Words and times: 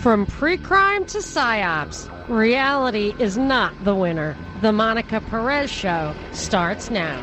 From 0.00 0.26
pre 0.26 0.56
crime 0.56 1.04
to 1.06 1.18
psyops, 1.18 2.08
reality 2.28 3.14
is 3.18 3.36
not 3.36 3.72
the 3.84 3.94
winner. 3.94 4.36
The 4.60 4.70
Monica 4.70 5.20
Perez 5.20 5.70
Show 5.70 6.14
starts 6.32 6.90
now. 6.90 7.20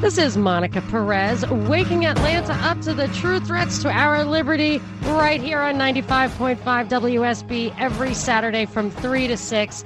This 0.00 0.18
is 0.18 0.36
Monica 0.36 0.82
Perez, 0.82 1.48
waking 1.48 2.04
Atlanta 2.04 2.52
up 2.54 2.80
to 2.82 2.92
the 2.92 3.06
true 3.08 3.38
threats 3.40 3.80
to 3.82 3.90
our 3.90 4.24
liberty 4.24 4.82
right 5.04 5.40
here 5.40 5.60
on 5.60 5.76
95.5 5.76 6.58
WSB 6.58 7.74
every 7.78 8.12
Saturday 8.12 8.66
from 8.66 8.90
3 8.90 9.28
to 9.28 9.36
6. 9.36 9.84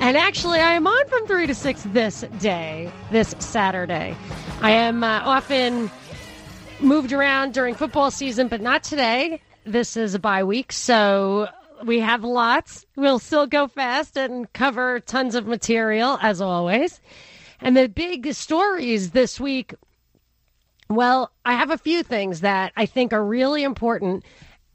And 0.00 0.16
actually, 0.16 0.58
I 0.58 0.72
am 0.72 0.86
on 0.86 1.06
from 1.06 1.26
3 1.28 1.46
to 1.46 1.54
6 1.54 1.82
this 1.86 2.24
day, 2.40 2.90
this 3.12 3.34
Saturday. 3.38 4.16
I 4.60 4.72
am 4.72 5.04
uh, 5.04 5.20
often 5.24 5.90
moved 6.80 7.12
around 7.12 7.54
during 7.54 7.76
football 7.76 8.10
season, 8.10 8.48
but 8.48 8.60
not 8.60 8.82
today 8.82 9.40
this 9.64 9.96
is 9.96 10.14
a 10.14 10.18
bye 10.18 10.44
week, 10.44 10.72
so 10.72 11.48
we 11.84 12.00
have 12.00 12.24
lots. 12.24 12.86
We'll 12.96 13.18
still 13.18 13.46
go 13.46 13.68
fast 13.68 14.16
and 14.16 14.52
cover 14.52 15.00
tons 15.00 15.34
of 15.34 15.46
material 15.46 16.18
as 16.22 16.40
always. 16.40 17.00
And 17.60 17.76
the 17.76 17.88
big 17.88 18.32
stories 18.34 19.10
this 19.10 19.38
week, 19.38 19.74
well, 20.88 21.30
I 21.44 21.54
have 21.54 21.70
a 21.70 21.78
few 21.78 22.02
things 22.02 22.40
that 22.40 22.72
I 22.76 22.86
think 22.86 23.12
are 23.12 23.24
really 23.24 23.62
important. 23.62 24.24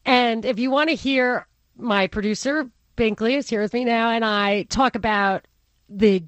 And 0.05 0.45
if 0.45 0.57
you 0.57 0.71
want 0.71 0.89
to 0.89 0.95
hear 0.95 1.47
my 1.77 2.07
producer, 2.07 2.69
Binkley, 2.95 3.37
is 3.37 3.49
here 3.49 3.61
with 3.61 3.73
me 3.73 3.85
now, 3.85 4.11
and 4.11 4.23
I 4.23 4.63
talk 4.63 4.95
about 4.95 5.45
the 5.89 6.23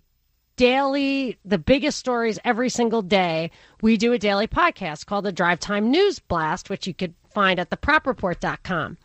daily, 0.60 1.38
the 1.46 1.58
biggest 1.58 1.98
stories 1.98 2.38
every 2.44 2.68
single 2.68 3.02
day, 3.02 3.50
we 3.82 3.96
do 3.96 4.12
a 4.12 4.20
daily 4.20 4.46
podcast 4.46 5.06
called 5.06 5.24
the 5.24 5.32
Drive 5.32 5.58
Time 5.62 5.90
News 5.90 6.20
Blast, 6.20 6.70
which 6.70 6.86
you 6.86 6.94
could 6.94 7.14
find 7.34 7.62
at 7.62 7.70
thepropreport.com. 7.70 8.98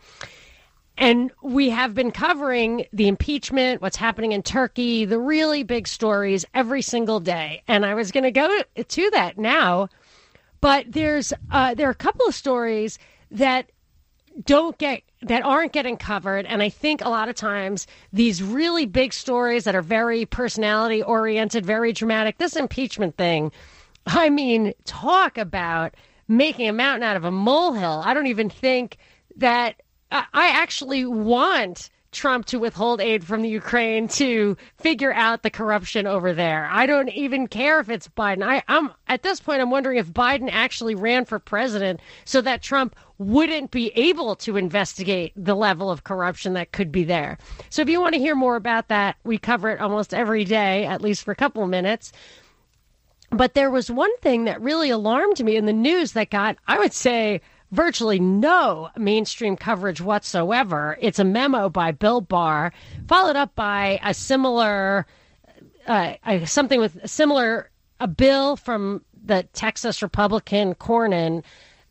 And 0.98 1.30
we 1.44 1.70
have 1.70 1.94
been 1.94 2.10
covering 2.10 2.86
the 2.92 3.06
impeachment, 3.06 3.80
what's 3.80 3.96
happening 3.96 4.32
in 4.32 4.42
Turkey, 4.42 5.04
the 5.04 5.20
really 5.20 5.62
big 5.62 5.86
stories 5.86 6.44
every 6.54 6.82
single 6.82 7.20
day. 7.20 7.62
And 7.68 7.86
I 7.86 7.94
was 7.94 8.10
going 8.10 8.24
to 8.24 8.32
go 8.32 8.62
to 8.82 9.10
that 9.10 9.38
now, 9.38 9.88
but 10.60 10.86
there's 10.88 11.32
uh, 11.52 11.74
there 11.74 11.86
are 11.86 11.92
a 11.92 11.94
couple 11.94 12.26
of 12.26 12.34
stories 12.34 12.98
that 13.30 13.70
don't 14.44 14.78
get 14.78 15.02
that 15.22 15.44
aren't 15.44 15.72
getting 15.72 15.96
covered 15.96 16.44
and 16.46 16.62
i 16.62 16.68
think 16.68 17.04
a 17.04 17.08
lot 17.08 17.28
of 17.28 17.34
times 17.34 17.86
these 18.12 18.42
really 18.42 18.84
big 18.84 19.12
stories 19.12 19.64
that 19.64 19.74
are 19.76 19.82
very 19.82 20.26
personality 20.26 21.02
oriented 21.02 21.64
very 21.64 21.92
dramatic 21.92 22.38
this 22.38 22.56
impeachment 22.56 23.16
thing 23.16 23.52
i 24.06 24.28
mean 24.28 24.72
talk 24.84 25.38
about 25.38 25.94
making 26.28 26.68
a 26.68 26.72
mountain 26.72 27.02
out 27.02 27.16
of 27.16 27.24
a 27.24 27.30
molehill. 27.30 28.02
I 28.04 28.14
don't 28.14 28.26
even 28.26 28.48
think 28.50 28.96
that 29.36 29.80
I 30.10 30.26
actually 30.32 31.04
want 31.04 31.90
Trump 32.14 32.46
to 32.46 32.58
withhold 32.58 33.00
aid 33.00 33.24
from 33.24 33.42
the 33.42 33.48
Ukraine 33.48 34.08
to 34.08 34.56
figure 34.78 35.12
out 35.12 35.42
the 35.42 35.50
corruption 35.50 36.06
over 36.06 36.32
there. 36.32 36.68
I 36.70 36.86
don't 36.86 37.10
even 37.10 37.48
care 37.48 37.80
if 37.80 37.90
it's 37.90 38.08
Biden. 38.08 38.42
I, 38.42 38.62
am 38.68 38.92
at 39.08 39.22
this 39.22 39.40
point 39.40 39.60
I'm 39.60 39.70
wondering 39.70 39.98
if 39.98 40.12
Biden 40.12 40.48
actually 40.50 40.94
ran 40.94 41.24
for 41.24 41.38
president 41.38 42.00
so 42.24 42.40
that 42.40 42.62
Trump 42.62 42.96
wouldn't 43.18 43.70
be 43.70 43.90
able 43.94 44.36
to 44.36 44.56
investigate 44.56 45.32
the 45.36 45.54
level 45.54 45.90
of 45.90 46.04
corruption 46.04 46.54
that 46.54 46.72
could 46.72 46.90
be 46.90 47.04
there. 47.04 47.38
So 47.70 47.82
if 47.82 47.88
you 47.88 48.00
want 48.00 48.14
to 48.14 48.20
hear 48.20 48.34
more 48.34 48.56
about 48.56 48.88
that, 48.88 49.16
we 49.24 49.38
cover 49.38 49.70
it 49.70 49.80
almost 49.80 50.14
every 50.14 50.44
day, 50.44 50.86
at 50.86 51.02
least 51.02 51.24
for 51.24 51.32
a 51.32 51.36
couple 51.36 51.62
of 51.62 51.68
minutes. 51.68 52.12
But 53.30 53.54
there 53.54 53.70
was 53.70 53.90
one 53.90 54.16
thing 54.18 54.44
that 54.44 54.60
really 54.60 54.90
alarmed 54.90 55.42
me 55.44 55.56
in 55.56 55.66
the 55.66 55.72
news 55.72 56.12
that 56.12 56.30
got, 56.30 56.56
I 56.68 56.78
would 56.78 56.92
say, 56.92 57.40
virtually 57.74 58.20
no 58.20 58.88
mainstream 58.96 59.56
coverage 59.56 60.00
whatsoever. 60.00 60.96
It's 61.00 61.18
a 61.18 61.24
memo 61.24 61.68
by 61.68 61.90
Bill 61.90 62.20
Barr, 62.20 62.72
followed 63.08 63.36
up 63.36 63.54
by 63.54 64.00
a 64.02 64.14
similar, 64.14 65.06
uh, 65.86 66.14
something 66.46 66.80
with 66.80 66.96
a 67.02 67.08
similar, 67.08 67.70
a 68.00 68.06
bill 68.06 68.56
from 68.56 69.04
the 69.24 69.42
Texas 69.52 70.02
Republican 70.02 70.74
Cornyn 70.74 71.42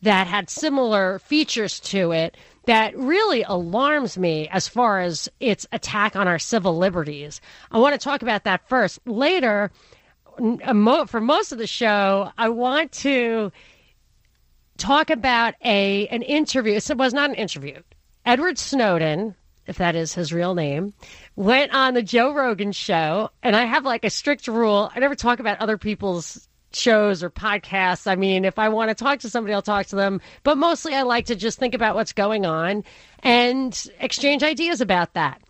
that 0.02 0.26
had 0.26 0.50
similar 0.50 1.18
features 1.18 1.80
to 1.80 2.12
it 2.12 2.36
that 2.66 2.96
really 2.96 3.42
alarms 3.42 4.16
me 4.16 4.48
as 4.48 4.68
far 4.68 5.00
as 5.00 5.28
its 5.40 5.66
attack 5.72 6.16
on 6.16 6.28
our 6.28 6.38
civil 6.38 6.78
liberties. 6.78 7.40
I 7.70 7.78
want 7.78 7.94
to 7.94 8.02
talk 8.02 8.22
about 8.22 8.44
that 8.44 8.66
first. 8.68 9.00
Later, 9.06 9.70
for 10.36 11.20
most 11.20 11.52
of 11.52 11.58
the 11.58 11.66
show, 11.66 12.30
I 12.38 12.48
want 12.48 12.92
to 12.92 13.52
talk 14.78 15.10
about 15.10 15.54
a 15.64 16.06
an 16.08 16.22
interview. 16.22 16.74
It 16.74 16.96
was 16.96 17.14
not 17.14 17.30
an 17.30 17.36
interview. 17.36 17.80
Edward 18.26 18.58
Snowden, 18.58 19.34
if 19.66 19.78
that 19.78 19.94
is 19.94 20.14
his 20.14 20.32
real 20.32 20.54
name, 20.54 20.94
went 21.36 21.72
on 21.74 21.94
the 21.94 22.02
Joe 22.02 22.32
Rogan 22.34 22.72
show, 22.72 23.30
and 23.42 23.54
I 23.54 23.64
have 23.64 23.84
like 23.84 24.04
a 24.04 24.10
strict 24.10 24.48
rule: 24.48 24.90
I 24.94 25.00
never 25.00 25.14
talk 25.14 25.40
about 25.40 25.60
other 25.60 25.78
people's 25.78 26.48
shows 26.72 27.22
or 27.22 27.30
podcasts. 27.30 28.06
I 28.06 28.16
mean, 28.16 28.44
if 28.44 28.58
I 28.58 28.68
want 28.68 28.90
to 28.90 28.94
talk 28.94 29.20
to 29.20 29.30
somebody, 29.30 29.54
I'll 29.54 29.62
talk 29.62 29.86
to 29.86 29.96
them. 29.96 30.20
But 30.42 30.58
mostly, 30.58 30.94
I 30.94 31.02
like 31.02 31.26
to 31.26 31.36
just 31.36 31.58
think 31.58 31.74
about 31.74 31.94
what's 31.94 32.12
going 32.12 32.46
on 32.46 32.84
and 33.20 33.86
exchange 34.00 34.42
ideas 34.42 34.80
about 34.80 35.14
that. 35.14 35.40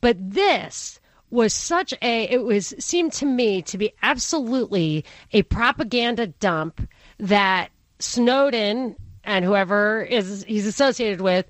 But 0.00 0.16
this 0.18 1.00
was 1.30 1.52
such 1.52 1.92
a 2.00 2.24
it 2.24 2.42
was 2.42 2.74
seemed 2.78 3.12
to 3.12 3.26
me 3.26 3.60
to 3.62 3.76
be 3.76 3.92
absolutely 4.02 5.04
a 5.32 5.42
propaganda 5.42 6.26
dump 6.26 6.88
that 7.18 7.70
Snowden 7.98 8.96
and 9.24 9.44
whoever 9.44 10.02
is 10.02 10.44
he's 10.44 10.66
associated 10.66 11.20
with 11.20 11.46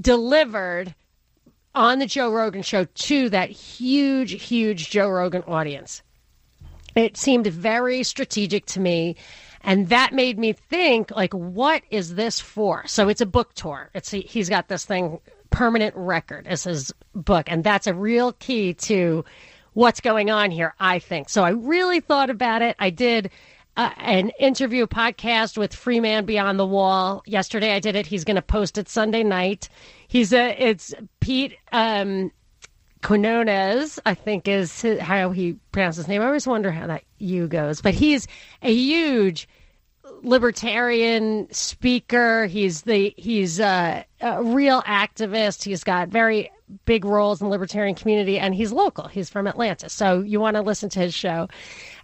delivered 0.00 0.94
on 1.74 1.98
the 1.98 2.06
Joe 2.06 2.32
Rogan 2.32 2.62
show 2.62 2.84
to 2.84 3.28
that 3.30 3.50
huge 3.50 4.42
huge 4.42 4.90
Joe 4.90 5.08
Rogan 5.08 5.42
audience. 5.42 6.02
It 6.94 7.16
seemed 7.16 7.46
very 7.46 8.02
strategic 8.02 8.66
to 8.66 8.80
me 8.80 9.16
and 9.62 9.88
that 9.88 10.12
made 10.12 10.38
me 10.38 10.52
think 10.52 11.10
like 11.10 11.34
what 11.34 11.82
is 11.90 12.14
this 12.14 12.40
for 12.40 12.86
so 12.86 13.08
it's 13.08 13.20
a 13.20 13.26
book 13.26 13.52
tour 13.54 13.90
it's 13.94 14.10
he's 14.10 14.48
got 14.48 14.68
this 14.68 14.84
thing 14.84 15.18
permanent 15.56 15.94
record 15.96 16.46
as 16.46 16.64
his 16.64 16.92
book. 17.14 17.50
And 17.50 17.64
that's 17.64 17.86
a 17.86 17.94
real 17.94 18.32
key 18.34 18.74
to 18.74 19.24
what's 19.72 20.00
going 20.00 20.30
on 20.30 20.50
here, 20.50 20.74
I 20.78 20.98
think. 20.98 21.28
So 21.28 21.44
I 21.44 21.50
really 21.50 22.00
thought 22.00 22.30
about 22.30 22.62
it. 22.62 22.76
I 22.78 22.90
did 22.90 23.30
uh, 23.76 23.90
an 23.98 24.30
interview 24.38 24.86
podcast 24.86 25.58
with 25.58 25.74
Freeman 25.74 26.24
Beyond 26.24 26.58
the 26.58 26.66
Wall 26.66 27.22
yesterday. 27.26 27.74
I 27.74 27.80
did 27.80 27.96
it. 27.96 28.06
He's 28.06 28.24
going 28.24 28.36
to 28.36 28.42
post 28.42 28.78
it 28.78 28.88
Sunday 28.88 29.22
night. 29.22 29.68
He's 30.08 30.32
a, 30.32 30.50
it's 30.62 30.94
Pete, 31.20 31.56
um, 31.72 32.32
Quinones, 33.02 34.00
I 34.06 34.14
think 34.14 34.48
is 34.48 34.82
how 35.00 35.30
he 35.30 35.58
pronounces 35.72 36.04
his 36.04 36.08
name. 36.08 36.22
I 36.22 36.26
always 36.26 36.46
wonder 36.46 36.72
how 36.72 36.86
that 36.86 37.04
U 37.18 37.46
goes, 37.46 37.80
but 37.80 37.94
he's 37.94 38.26
a 38.62 38.72
huge 38.72 39.48
libertarian 40.22 41.46
speaker. 41.52 42.46
He's 42.46 42.82
the 42.82 43.14
he's 43.16 43.60
a, 43.60 44.04
a, 44.20 44.42
real 44.42 44.82
activist. 44.82 45.62
He's 45.62 45.84
got 45.84 46.08
very 46.08 46.50
big 46.84 47.04
roles 47.04 47.40
in 47.40 47.46
the 47.46 47.50
libertarian 47.50 47.94
community, 47.94 48.38
and 48.38 48.54
he's 48.54 48.72
local. 48.72 49.06
He's 49.06 49.30
from 49.30 49.46
Atlanta, 49.46 49.88
so 49.88 50.20
you 50.22 50.40
want 50.40 50.56
to 50.56 50.62
listen 50.62 50.88
to 50.90 51.00
his 51.00 51.14
show. 51.14 51.48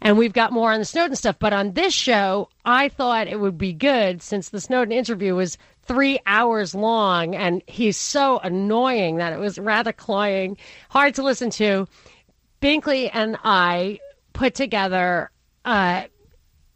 And 0.05 0.19
we've 0.19 0.33
got 0.33 0.53
more 0.53 0.73
on 0.73 0.81
the 0.81 0.85
Snowden 0.85 1.15
stuff, 1.15 1.37
but 1.39 1.53
on 1.53 1.73
this 1.73 1.95
show, 1.95 2.49
I 2.65 2.89
thought 2.89 3.29
it 3.29 3.39
would 3.39 3.57
be 3.57 3.73
good 3.73 4.21
since 4.21 4.49
the 4.49 4.61
Snowden 4.61 4.93
interview 4.93 5.37
was 5.37 5.57
three 5.85 6.19
hours 6.27 6.75
long, 6.75 7.37
and 7.37 7.63
he's 7.69 7.97
so 7.97 8.39
annoying 8.39 9.17
that 9.17 9.33
it 9.33 9.39
was 9.39 9.61
rather 9.61 9.93
cloying, 9.93 10.57
hard 10.91 11.15
to 11.15 11.23
listen 11.23 11.51
to. 11.51 11.87
Binkley 12.61 13.11
and 13.13 13.39
I 13.45 14.01
put 14.33 14.55
together. 14.55 15.31
Uh, 15.65 16.03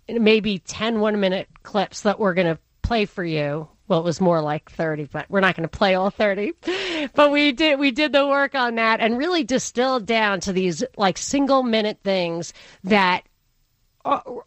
maybe 0.08 0.58
10 0.58 1.00
one 1.00 1.20
minute 1.20 1.48
clips 1.62 2.03
that 2.03 2.19
we're 2.19 2.34
going 2.34 2.47
to 2.47 2.58
play 2.82 3.04
for 3.04 3.25
you. 3.25 3.69
Well, 3.88 4.00
it 4.00 4.04
was 4.04 4.20
more 4.20 4.41
like 4.41 4.70
30, 4.70 5.04
but 5.04 5.26
we're 5.28 5.40
not 5.40 5.55
going 5.56 5.69
to 5.69 5.78
play 5.78 5.94
all 5.94 6.11
30. 6.11 6.55
But 7.14 7.31
we 7.31 7.52
did 7.52 7.78
we 7.78 7.90
did 7.93 8.12
the 8.12 8.26
work 8.26 8.55
on 8.55 8.75
that 8.76 9.00
and 9.00 9.16
really 9.16 9.44
distilled 9.44 10.06
down 10.06 10.40
to 10.40 10.52
these 10.52 10.82
like 10.96 11.19
single 11.19 11.62
minute 11.62 12.00
things 12.02 12.52
that 12.84 13.22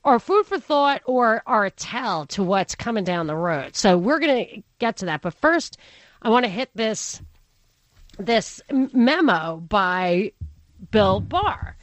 are, 0.04 0.20
food 0.20 0.46
for 0.46 0.60
thought 0.60 1.02
or 1.06 1.44
are 1.46 1.66
a 1.66 1.72
tell 1.72 2.26
to 2.28 2.44
what's 2.44 2.76
coming 2.76 3.04
down 3.04 3.28
the 3.28 3.36
road. 3.36 3.76
So 3.76 3.98
we're 3.98 4.20
going 4.20 4.46
to 4.46 4.64
get 4.80 4.98
to 4.98 5.06
that. 5.06 5.22
But 5.22 5.34
first, 5.34 5.78
I 6.22 6.30
want 6.30 6.46
to 6.46 6.52
hit 6.52 6.70
this 6.76 7.22
this 8.18 8.62
memo 8.70 9.58
by 9.58 10.34
Bill 10.92 11.22
Barr. 11.22 11.78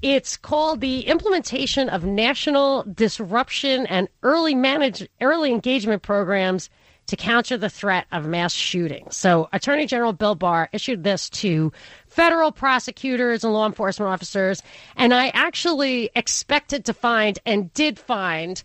It's 0.00 0.36
called 0.36 0.80
the 0.80 1.00
Implementation 1.00 1.88
of 1.88 2.04
National 2.04 2.82
Disruption 2.84 3.86
and 3.86 4.08
Early 4.22 4.54
Manage 4.54 5.06
Early 5.20 5.50
Engagement 5.50 6.02
Programs 6.02 6.68
to 7.06 7.16
Counter 7.16 7.56
the 7.56 7.68
Threat 7.68 8.06
of 8.12 8.26
Mass 8.26 8.52
Shootings. 8.52 9.16
So, 9.16 9.48
Attorney 9.52 9.86
General 9.86 10.12
Bill 10.12 10.34
Barr 10.34 10.68
issued 10.72 11.04
this 11.04 11.28
to 11.30 11.72
federal 12.06 12.52
prosecutors 12.52 13.44
and 13.44 13.52
law 13.52 13.66
enforcement 13.66 14.10
officers, 14.10 14.62
and 14.96 15.12
I 15.12 15.28
actually 15.28 16.10
expected 16.14 16.84
to 16.86 16.94
find 16.94 17.38
and 17.44 17.72
did 17.74 17.98
find 17.98 18.62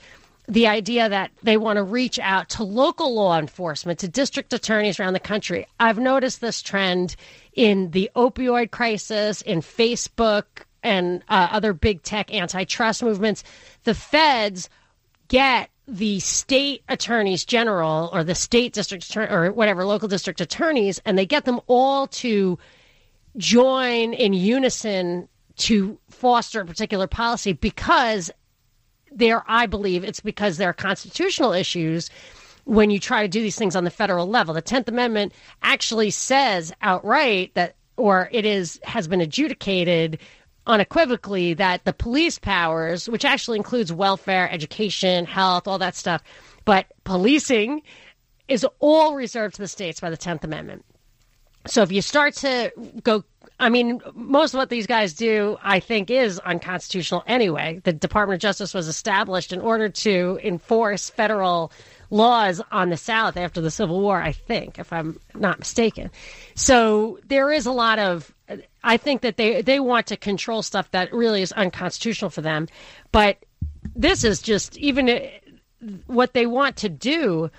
the 0.47 0.67
idea 0.67 1.07
that 1.07 1.31
they 1.43 1.57
want 1.57 1.77
to 1.77 1.83
reach 1.83 2.17
out 2.17 2.49
to 2.49 2.63
local 2.63 3.13
law 3.13 3.37
enforcement, 3.37 3.99
to 3.99 4.07
district 4.07 4.51
attorneys 4.51 4.99
around 4.99 5.13
the 5.13 5.19
country. 5.19 5.67
I've 5.79 5.99
noticed 5.99 6.41
this 6.41 6.61
trend 6.61 7.15
in 7.53 7.91
the 7.91 8.09
opioid 8.15 8.71
crisis, 8.71 9.43
in 9.43 9.61
Facebook, 9.61 10.45
and 10.81 11.23
uh, 11.29 11.49
other 11.51 11.73
big 11.73 12.01
tech 12.01 12.33
antitrust 12.33 13.03
movements. 13.03 13.43
The 13.83 13.93
feds 13.93 14.69
get 15.27 15.69
the 15.89 16.19
state 16.19 16.83
attorneys 16.87 17.45
general 17.45 18.09
or 18.13 18.23
the 18.23 18.35
state 18.35 18.73
district 18.73 19.15
or 19.17 19.51
whatever 19.51 19.85
local 19.85 20.07
district 20.07 20.39
attorneys, 20.41 20.99
and 21.05 21.17
they 21.17 21.25
get 21.25 21.45
them 21.45 21.59
all 21.67 22.07
to 22.07 22.57
join 23.37 24.13
in 24.13 24.33
unison 24.33 25.27
to 25.57 25.97
foster 26.09 26.61
a 26.61 26.65
particular 26.65 27.07
policy 27.07 27.53
because 27.53 28.31
there, 29.11 29.43
I 29.47 29.65
believe 29.65 30.03
it's 30.03 30.19
because 30.19 30.57
there 30.57 30.69
are 30.69 30.73
constitutional 30.73 31.53
issues 31.53 32.09
when 32.65 32.91
you 32.91 32.99
try 32.99 33.23
to 33.23 33.27
do 33.27 33.41
these 33.41 33.57
things 33.57 33.75
on 33.75 33.83
the 33.83 33.89
federal 33.89 34.27
level. 34.27 34.53
The 34.53 34.61
10th 34.61 34.87
Amendment 34.87 35.33
actually 35.63 36.11
says 36.11 36.71
outright 36.81 37.53
that, 37.55 37.75
or 37.97 38.29
it 38.31 38.45
is, 38.45 38.79
has 38.83 39.07
been 39.07 39.21
adjudicated 39.21 40.19
unequivocally 40.69 41.55
that 41.55 41.83
the 41.83 41.91
police 41.91 42.39
powers, 42.39 43.09
which 43.09 43.25
actually 43.25 43.57
includes 43.57 43.91
welfare, 43.91 44.49
education, 44.49 45.25
health, 45.25 45.67
all 45.67 45.79
that 45.79 45.95
stuff, 45.95 46.23
but 46.63 46.85
policing 47.03 47.81
is 48.47 48.65
all 48.79 49.15
reserved 49.15 49.55
to 49.55 49.61
the 49.61 49.67
states 49.67 49.99
by 49.99 50.09
the 50.09 50.17
10th 50.17 50.43
Amendment. 50.43 50.85
So 51.67 51.81
if 51.81 51.91
you 51.91 52.01
start 52.01 52.35
to 52.35 52.71
go 53.03 53.23
I 53.61 53.67
mean, 53.67 53.99
most 54.13 54.53
of 54.53 54.57
what 54.57 54.69
these 54.69 54.87
guys 54.87 55.13
do, 55.13 55.57
I 55.61 55.81
think, 55.81 56.09
is 56.09 56.39
unconstitutional 56.39 57.23
anyway. 57.27 57.81
The 57.83 57.91
Department 57.91 58.37
of 58.37 58.41
Justice 58.41 58.73
was 58.73 58.87
established 58.87 59.51
in 59.51 59.59
order 59.59 59.89
to 59.89 60.39
enforce 60.41 61.09
federal 61.09 61.73
laws 62.09 62.61
on 62.71 62.89
the 62.89 62.97
South 62.97 63.37
after 63.37 63.61
the 63.61 63.71
Civil 63.71 64.01
War, 64.01 64.21
I 64.21 64.31
think, 64.31 64.79
if 64.79 64.91
I'm 64.91 65.19
not 65.35 65.59
mistaken. 65.59 66.09
So 66.55 67.19
there 67.27 67.51
is 67.51 67.65
a 67.65 67.71
lot 67.71 67.99
of, 67.99 68.33
I 68.83 68.97
think 68.97 69.21
that 69.21 69.37
they, 69.37 69.61
they 69.61 69.79
want 69.79 70.07
to 70.07 70.17
control 70.17 70.63
stuff 70.63 70.89
that 70.91 71.13
really 71.13 71.41
is 71.41 71.51
unconstitutional 71.51 72.31
for 72.31 72.41
them. 72.41 72.67
But 73.11 73.37
this 73.95 74.23
is 74.23 74.41
just, 74.41 74.77
even 74.77 75.09
uh, 75.09 75.19
what 76.07 76.33
they 76.33 76.45
want 76.45 76.77
to 76.77 76.89
do 76.89 77.49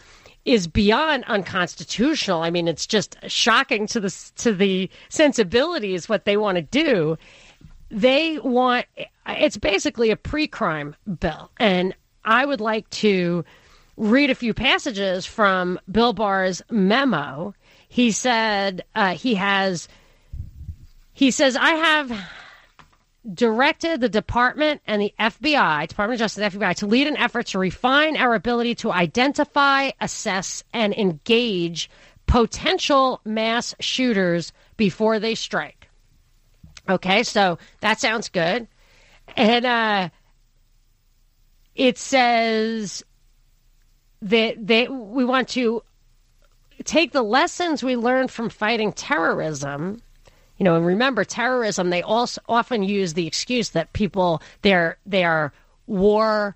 is 0.44 0.66
beyond 0.66 1.24
unconstitutional. 1.24 2.42
I 2.42 2.50
mean, 2.50 2.66
it's 2.66 2.86
just 2.86 3.16
shocking 3.26 3.86
to 3.88 4.00
the 4.00 4.30
to 4.36 4.52
the 4.52 4.90
sensibilities 5.08 6.08
what 6.08 6.24
they 6.24 6.36
want 6.36 6.56
to 6.56 6.62
do. 6.62 7.18
They 7.90 8.38
want 8.38 8.86
it's 9.26 9.58
basically 9.58 10.10
a 10.10 10.16
pre-crime 10.16 10.96
bill, 11.20 11.50
and 11.58 11.94
I 12.24 12.46
would 12.46 12.60
like 12.60 12.88
to 12.90 13.44
read 13.96 14.30
a 14.30 14.34
few 14.34 14.54
passages 14.54 15.26
from 15.26 15.78
Bill 15.90 16.12
Barr's 16.12 16.62
memo. 16.70 17.54
He 17.88 18.12
said 18.12 18.84
uh, 18.94 19.14
he 19.14 19.34
has. 19.34 19.88
He 21.12 21.30
says, 21.30 21.54
I 21.54 21.70
have 21.72 22.12
directed 23.34 24.00
the 24.00 24.08
department 24.08 24.80
and 24.86 25.02
the 25.02 25.12
FBI, 25.18 25.88
Department 25.88 26.14
of 26.14 26.24
Justice, 26.24 26.54
FBI, 26.54 26.76
to 26.76 26.86
lead 26.86 27.06
an 27.06 27.16
effort 27.16 27.46
to 27.48 27.58
refine 27.58 28.16
our 28.16 28.34
ability 28.34 28.74
to 28.76 28.92
identify, 28.92 29.90
assess, 30.00 30.64
and 30.72 30.94
engage 30.94 31.90
potential 32.26 33.20
mass 33.24 33.74
shooters 33.80 34.52
before 34.76 35.18
they 35.18 35.34
strike. 35.34 35.88
Okay, 36.88 37.22
so 37.22 37.58
that 37.80 38.00
sounds 38.00 38.28
good. 38.28 38.66
And 39.36 39.66
uh, 39.66 40.08
it 41.74 41.98
says 41.98 43.04
that 44.22 44.66
they 44.66 44.88
we 44.88 45.24
want 45.24 45.48
to 45.48 45.82
take 46.84 47.12
the 47.12 47.22
lessons 47.22 47.82
we 47.82 47.96
learned 47.96 48.30
from 48.30 48.48
fighting 48.48 48.92
terrorism 48.92 50.02
you 50.56 50.64
know, 50.64 50.76
and 50.76 50.84
remember 50.84 51.24
terrorism, 51.24 51.88
they 51.88 52.02
also 52.02 52.38
often 52.46 52.82
use 52.82 53.14
the 53.14 53.26
excuse 53.26 53.70
that 53.70 53.94
people 53.94 54.42
they're 54.60 54.98
they 55.06 55.24
are 55.24 55.54
war 55.86 56.54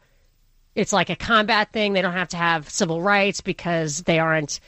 it's 0.75 0.93
like 0.93 1.11
a 1.11 1.17
combat 1.17 1.73
thing. 1.73 1.93
They 1.93 2.03
don't 2.03 2.13
have 2.13 2.29
to 2.29 2.37
have 2.37 2.69
civil 2.69 3.01
rights 3.01 3.41
because 3.41 4.03
they 4.03 4.19
aren't 4.19 4.61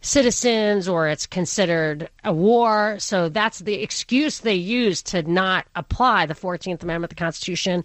citizens 0.00 0.88
or 0.88 1.08
it's 1.08 1.26
considered 1.26 2.08
a 2.24 2.32
war. 2.32 2.96
So 3.00 3.28
that's 3.28 3.58
the 3.58 3.82
excuse 3.82 4.38
they 4.38 4.54
use 4.54 5.02
to 5.02 5.22
not 5.22 5.66
apply 5.74 6.26
the 6.26 6.34
14th 6.34 6.82
Amendment, 6.82 7.04
of 7.04 7.08
the 7.10 7.16
Constitution. 7.16 7.84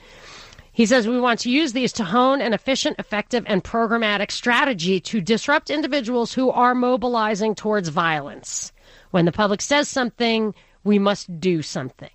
He 0.74 0.88
says 0.88 1.08
we 1.08 1.20
want 1.20 1.40
to 1.42 1.52
use 1.52 1.74
these 1.74 1.94
to 1.94 2.04
hone 2.04 2.42
an 2.42 2.52
efficient, 2.52 2.98
effective, 3.00 3.44
and 3.48 3.64
programmatic 3.64 4.31
strategy 4.31 5.00
to 5.02 5.22
disrupt 5.22 5.70
individuals 5.70 6.34
who 6.34 6.50
are 6.50 6.74
mobilizing 6.74 7.54
towards 7.54 7.90
violence. 7.90 8.74
When 9.12 9.25
the 9.25 9.31
public 9.31 9.62
says 9.62 9.88
something, 9.88 10.56
we 10.84 10.98
must 10.98 11.40
do 11.40 11.62
something. 11.62 12.10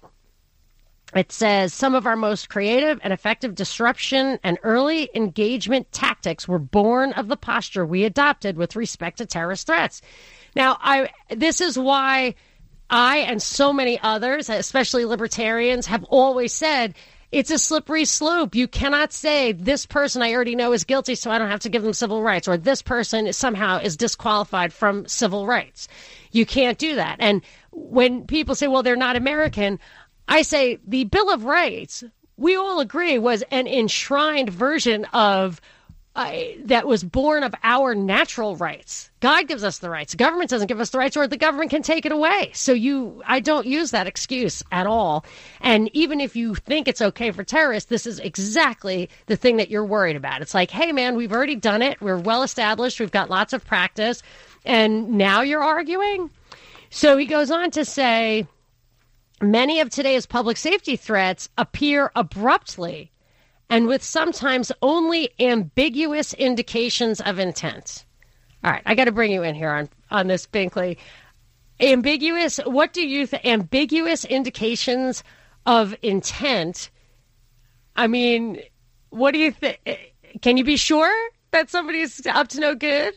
It 1.15 1.33
says 1.33 1.73
some 1.73 1.95
of 1.95 2.07
our 2.07 2.17
most 2.17 2.51
creative 2.51 3.01
and 3.03 3.13
effective 3.13 3.55
disruption 3.55 4.39
and 4.43 4.59
early 4.63 5.09
engagement 5.15 5.91
tactics 5.93 6.47
were 6.47 6.59
born 6.59 7.13
of 7.13 7.29
the 7.29 7.37
posture 7.37 7.87
we 7.87 8.05
adopted 8.05 8.57
with 8.57 8.77
respect 8.77 9.19
to 9.19 9.27
terrorist 9.27 9.69
threats. 9.69 10.03
Now, 10.55 10.77
I 10.81 11.11
this 11.31 11.61
is 11.61 11.79
why 11.79 12.35
I 12.91 13.19
and 13.19 13.41
so 13.41 13.73
many 13.73 13.99
others, 14.03 14.51
especially 14.51 15.05
libertarians, 15.05 15.87
have 15.87 16.05
always 16.05 16.53
said 16.53 16.95
it's 17.31 17.51
a 17.51 17.59
slippery 17.59 18.05
slope. 18.05 18.55
You 18.55 18.67
cannot 18.67 19.13
say 19.13 19.53
this 19.53 19.85
person 19.85 20.23
I 20.23 20.33
already 20.33 20.55
know 20.55 20.73
is 20.73 20.85
guilty, 20.85 21.15
so 21.15 21.31
I 21.31 21.39
don't 21.39 21.51
have 21.51 21.61
to 21.61 21.69
give 21.69 21.83
them 21.83 21.93
civil 21.93 22.23
rights, 22.23 22.49
or 22.49 22.57
this 22.57 22.81
person 22.83 23.33
somehow 23.33 23.79
is 23.79 23.97
disqualified 23.97 24.73
from 24.73 25.07
civil 25.07 25.47
rights. 25.47 25.89
You 26.33 26.47
can't 26.47 26.79
do 26.79 26.95
that. 26.95 27.17
And 27.19 27.43
when 27.71 28.27
people 28.27 28.55
say, 28.55 28.67
well, 28.67 28.83
they're 28.83 28.97
not 28.97 29.17
American, 29.17 29.79
I 30.27 30.43
say 30.43 30.79
the 30.87 31.05
Bill 31.05 31.31
of 31.31 31.45
Rights, 31.45 32.03
we 32.37 32.57
all 32.57 32.81
agree, 32.81 33.19
was 33.19 33.43
an 33.51 33.67
enshrined 33.67 34.51
version 34.51 35.05
of 35.07 35.61
that 36.15 36.87
was 36.87 37.05
born 37.05 37.45
of 37.45 37.55
our 37.63 37.95
natural 37.95 38.57
rights. 38.57 39.11
God 39.21 39.47
gives 39.47 39.63
us 39.63 39.79
the 39.79 39.89
rights. 39.89 40.17
Government 40.17 40.51
doesn't 40.51 40.67
give 40.67 40.81
us 40.81 40.91
the 40.91 40.99
rights, 40.99 41.17
or 41.17 41.29
the 41.29 41.37
government 41.37 41.71
can 41.71 41.83
take 41.83 42.07
it 42.07 42.13
away. 42.13 42.51
So 42.55 42.73
you, 42.73 43.23
I 43.25 43.39
don't 43.41 43.67
use 43.67 43.93
that 43.93 44.09
excuse 44.09 44.63
at 44.73 44.87
all. 44.87 45.25
And 45.61 45.91
even 45.93 46.21
if 46.21 46.35
you 46.35 46.57
think 46.57 46.89
it's 46.89 47.01
okay 47.01 47.31
for 47.31 47.45
terrorists, 47.45 47.89
this 47.89 48.07
is 48.07 48.19
exactly 48.19 49.09
the 49.27 49.37
thing 49.37 49.59
that 49.59 49.71
you're 49.71 49.85
worried 49.85 50.17
about. 50.17 50.43
It's 50.43 50.55
like, 50.55 50.71
hey, 50.71 50.91
man, 50.91 51.15
we've 51.15 51.33
already 51.33 51.57
done 51.57 51.83
it. 51.83 52.01
We're 52.01 52.19
well 52.19 52.43
established. 52.43 52.99
We've 52.99 53.13
got 53.13 53.31
lots 53.31 53.53
of 53.53 53.65
practice, 53.65 54.23
and 54.65 55.11
now 55.11 55.43
you're 55.43 55.63
arguing. 55.63 56.31
So 56.91 57.17
he 57.17 57.27
goes 57.27 57.51
on 57.51 57.71
to 57.73 57.85
say 57.85 58.47
many 59.41 59.81
of 59.81 59.91
today's 59.91 60.27
public 60.27 60.57
safety 60.57 60.97
threats 60.97 61.49
appear 61.57 62.11
abruptly 62.17 63.13
and 63.71 63.87
with 63.87 64.03
sometimes 64.03 64.73
only 64.83 65.31
ambiguous 65.39 66.35
indications 66.35 67.21
of 67.21 67.39
intent. 67.39 68.05
All 68.65 68.71
right, 68.71 68.83
I 68.87 68.95
got 68.95 69.05
to 69.05 69.13
bring 69.13 69.31
you 69.31 69.43
in 69.43 69.55
here 69.55 69.71
on 69.71 69.89
on 70.11 70.27
this 70.27 70.47
Binkley. 70.47 70.97
Ambiguous, 71.81 72.59
what 72.65 72.93
do 72.93 73.07
you 73.07 73.27
think? 73.27 73.45
Ambiguous 73.47 74.25
indications 74.25 75.23
of 75.67 75.95
intent. 76.03 76.91
I 77.95 78.07
mean, 78.07 78.61
what 79.11 79.33
do 79.33 79.39
you 79.39 79.53
think? 79.53 79.79
Eh, 79.87 79.97
can 80.43 80.57
you 80.57 80.65
be 80.65 80.77
sure 80.77 81.13
that 81.53 81.71
somebody's 81.71 82.27
up 82.27 82.49
to 82.49 82.61
no 82.61 82.75
good? 82.75 83.15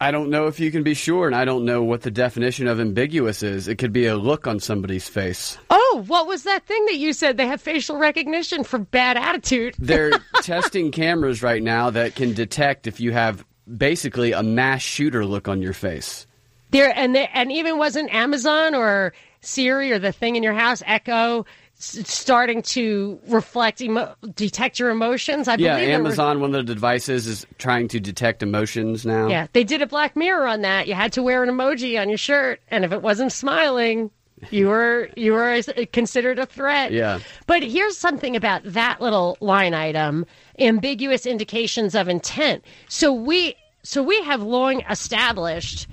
I 0.00 0.12
don't 0.12 0.30
know 0.30 0.46
if 0.46 0.60
you 0.60 0.70
can 0.70 0.84
be 0.84 0.94
sure, 0.94 1.26
and 1.26 1.34
I 1.34 1.44
don't 1.44 1.64
know 1.64 1.82
what 1.82 2.02
the 2.02 2.10
definition 2.10 2.68
of 2.68 2.78
ambiguous 2.78 3.42
is. 3.42 3.66
It 3.66 3.76
could 3.76 3.92
be 3.92 4.06
a 4.06 4.16
look 4.16 4.46
on 4.46 4.60
somebody's 4.60 5.08
face. 5.08 5.58
Oh, 5.70 6.04
what 6.06 6.28
was 6.28 6.44
that 6.44 6.66
thing 6.66 6.84
that 6.86 6.96
you 6.96 7.12
said? 7.12 7.36
They 7.36 7.48
have 7.48 7.60
facial 7.60 7.96
recognition 7.96 8.62
for 8.62 8.78
bad 8.78 9.16
attitude. 9.16 9.74
They're 9.78 10.12
testing 10.42 10.92
cameras 10.92 11.42
right 11.42 11.62
now 11.62 11.90
that 11.90 12.14
can 12.14 12.32
detect 12.32 12.86
if 12.86 13.00
you 13.00 13.10
have 13.10 13.44
basically 13.76 14.32
a 14.32 14.42
mass 14.42 14.82
shooter 14.82 15.26
look 15.26 15.48
on 15.48 15.62
your 15.62 15.72
face. 15.72 16.26
There 16.70 16.96
and 16.96 17.14
they, 17.14 17.28
and 17.32 17.50
even 17.50 17.78
wasn't 17.78 18.14
Amazon 18.14 18.74
or 18.74 19.14
Siri 19.40 19.90
or 19.90 19.98
the 19.98 20.12
thing 20.12 20.36
in 20.36 20.42
your 20.42 20.54
house 20.54 20.82
Echo 20.86 21.44
starting 21.78 22.62
to 22.62 23.20
reflect, 23.28 23.80
emo- 23.80 24.14
detect 24.34 24.78
your 24.78 24.90
emotions. 24.90 25.46
I 25.46 25.54
yeah, 25.54 25.76
Amazon, 25.76 26.40
one 26.40 26.54
of 26.54 26.66
the 26.66 26.74
devices, 26.74 27.26
is 27.26 27.46
trying 27.58 27.88
to 27.88 28.00
detect 28.00 28.42
emotions 28.42 29.06
now. 29.06 29.28
Yeah, 29.28 29.46
they 29.52 29.64
did 29.64 29.80
a 29.80 29.86
Black 29.86 30.16
Mirror 30.16 30.46
on 30.46 30.62
that. 30.62 30.88
You 30.88 30.94
had 30.94 31.12
to 31.14 31.22
wear 31.22 31.42
an 31.42 31.48
emoji 31.48 32.00
on 32.00 32.08
your 32.08 32.18
shirt, 32.18 32.60
and 32.68 32.84
if 32.84 32.92
it 32.92 33.00
wasn't 33.02 33.32
smiling, 33.32 34.10
you 34.50 34.68
were 34.68 35.08
you 35.16 35.32
were 35.32 35.60
considered 35.92 36.38
a 36.38 36.46
threat. 36.46 36.92
Yeah. 36.92 37.20
But 37.46 37.62
here's 37.62 37.96
something 37.96 38.34
about 38.34 38.62
that 38.64 39.00
little 39.00 39.36
line 39.40 39.74
item: 39.74 40.26
ambiguous 40.58 41.26
indications 41.26 41.94
of 41.94 42.08
intent. 42.08 42.64
So 42.88 43.12
we 43.12 43.54
so 43.82 44.02
we 44.02 44.20
have 44.24 44.42
long 44.42 44.82
established 44.90 45.86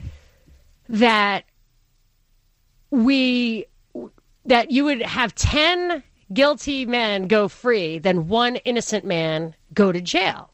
that 0.90 1.44
we 2.90 3.66
that 4.46 4.72
you 4.72 4.86
would 4.86 5.02
have 5.02 5.36
10 5.36 6.04
guilty 6.34 6.86
men 6.86 7.28
go 7.28 7.48
free 7.48 8.00
than 8.00 8.28
one 8.28 8.56
innocent 8.58 9.06
man 9.06 9.56
go 9.74 9.92
to 9.92 10.02
jail. 10.02 10.50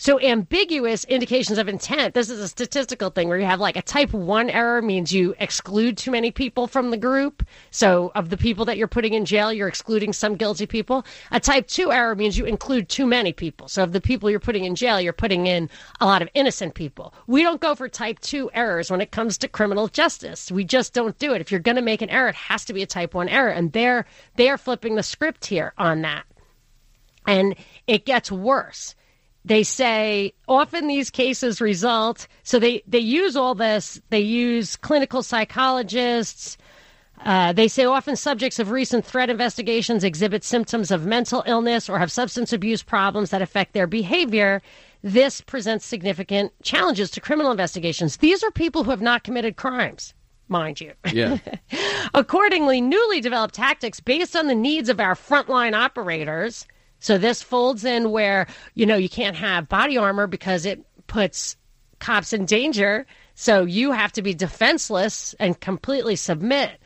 So 0.00 0.18
ambiguous 0.18 1.04
indications 1.04 1.58
of 1.58 1.68
intent. 1.68 2.14
This 2.14 2.30
is 2.30 2.40
a 2.40 2.48
statistical 2.48 3.10
thing 3.10 3.28
where 3.28 3.38
you 3.38 3.44
have 3.44 3.60
like 3.60 3.76
a 3.76 3.82
type 3.82 4.14
one 4.14 4.48
error 4.48 4.80
means 4.80 5.12
you 5.12 5.34
exclude 5.38 5.98
too 5.98 6.10
many 6.10 6.30
people 6.30 6.66
from 6.66 6.90
the 6.90 6.96
group. 6.96 7.46
So 7.70 8.10
of 8.14 8.30
the 8.30 8.38
people 8.38 8.64
that 8.64 8.78
you're 8.78 8.88
putting 8.88 9.12
in 9.12 9.26
jail, 9.26 9.52
you're 9.52 9.68
excluding 9.68 10.14
some 10.14 10.36
guilty 10.36 10.64
people. 10.64 11.04
A 11.32 11.38
type 11.38 11.66
two 11.66 11.92
error 11.92 12.14
means 12.14 12.38
you 12.38 12.46
include 12.46 12.88
too 12.88 13.06
many 13.06 13.34
people. 13.34 13.68
So 13.68 13.82
of 13.82 13.92
the 13.92 14.00
people 14.00 14.30
you're 14.30 14.40
putting 14.40 14.64
in 14.64 14.74
jail, 14.74 15.02
you're 15.02 15.12
putting 15.12 15.46
in 15.46 15.68
a 16.00 16.06
lot 16.06 16.22
of 16.22 16.30
innocent 16.32 16.72
people. 16.72 17.12
We 17.26 17.42
don't 17.42 17.60
go 17.60 17.74
for 17.74 17.86
type 17.86 18.20
two 18.20 18.50
errors 18.54 18.90
when 18.90 19.02
it 19.02 19.10
comes 19.10 19.36
to 19.36 19.48
criminal 19.48 19.86
justice. 19.86 20.50
We 20.50 20.64
just 20.64 20.94
don't 20.94 21.18
do 21.18 21.34
it. 21.34 21.42
If 21.42 21.50
you're 21.50 21.60
going 21.60 21.76
to 21.76 21.82
make 21.82 22.00
an 22.00 22.08
error, 22.08 22.30
it 22.30 22.36
has 22.36 22.64
to 22.64 22.72
be 22.72 22.80
a 22.80 22.86
type 22.86 23.12
one 23.12 23.28
error. 23.28 23.50
And 23.50 23.70
they're, 23.72 24.06
they're 24.36 24.56
flipping 24.56 24.94
the 24.94 25.02
script 25.02 25.44
here 25.44 25.74
on 25.76 26.00
that. 26.00 26.24
And 27.26 27.54
it 27.86 28.06
gets 28.06 28.32
worse 28.32 28.94
they 29.44 29.62
say 29.62 30.32
often 30.48 30.86
these 30.86 31.10
cases 31.10 31.60
result 31.60 32.26
so 32.42 32.58
they 32.58 32.82
they 32.86 32.98
use 32.98 33.36
all 33.36 33.54
this 33.54 34.00
they 34.10 34.20
use 34.20 34.76
clinical 34.76 35.22
psychologists 35.22 36.58
uh, 37.24 37.52
they 37.52 37.68
say 37.68 37.84
often 37.84 38.16
subjects 38.16 38.58
of 38.58 38.70
recent 38.70 39.04
threat 39.04 39.28
investigations 39.28 40.04
exhibit 40.04 40.42
symptoms 40.42 40.90
of 40.90 41.04
mental 41.04 41.42
illness 41.46 41.88
or 41.88 41.98
have 41.98 42.10
substance 42.10 42.52
abuse 42.52 42.82
problems 42.82 43.30
that 43.30 43.42
affect 43.42 43.74
their 43.74 43.86
behavior. 43.86 44.62
This 45.02 45.40
presents 45.42 45.84
significant 45.84 46.52
challenges 46.62 47.10
to 47.10 47.20
criminal 47.20 47.50
investigations. 47.50 48.16
These 48.18 48.42
are 48.42 48.50
people 48.50 48.84
who 48.84 48.90
have 48.90 49.02
not 49.02 49.22
committed 49.22 49.56
crimes 49.56 50.14
mind 50.48 50.80
you. 50.80 50.92
Yeah. 51.12 51.38
Accordingly 52.14 52.80
newly 52.80 53.20
developed 53.20 53.54
tactics 53.54 54.00
based 54.00 54.34
on 54.34 54.48
the 54.48 54.54
needs 54.54 54.88
of 54.88 54.98
our 54.98 55.14
frontline 55.14 55.74
operators 55.74 56.66
so 57.00 57.16
this 57.18 57.42
folds 57.42 57.84
in 57.84 58.10
where, 58.10 58.46
you 58.74 58.86
know, 58.86 58.96
you 58.96 59.08
can't 59.08 59.36
have 59.36 59.68
body 59.68 59.96
armor 59.96 60.26
because 60.26 60.66
it 60.66 60.84
puts 61.06 61.56
cops 61.98 62.32
in 62.32 62.44
danger. 62.44 63.06
So 63.34 63.64
you 63.64 63.92
have 63.92 64.12
to 64.12 64.22
be 64.22 64.34
defenseless 64.34 65.34
and 65.40 65.58
completely 65.58 66.14
submit. 66.14 66.78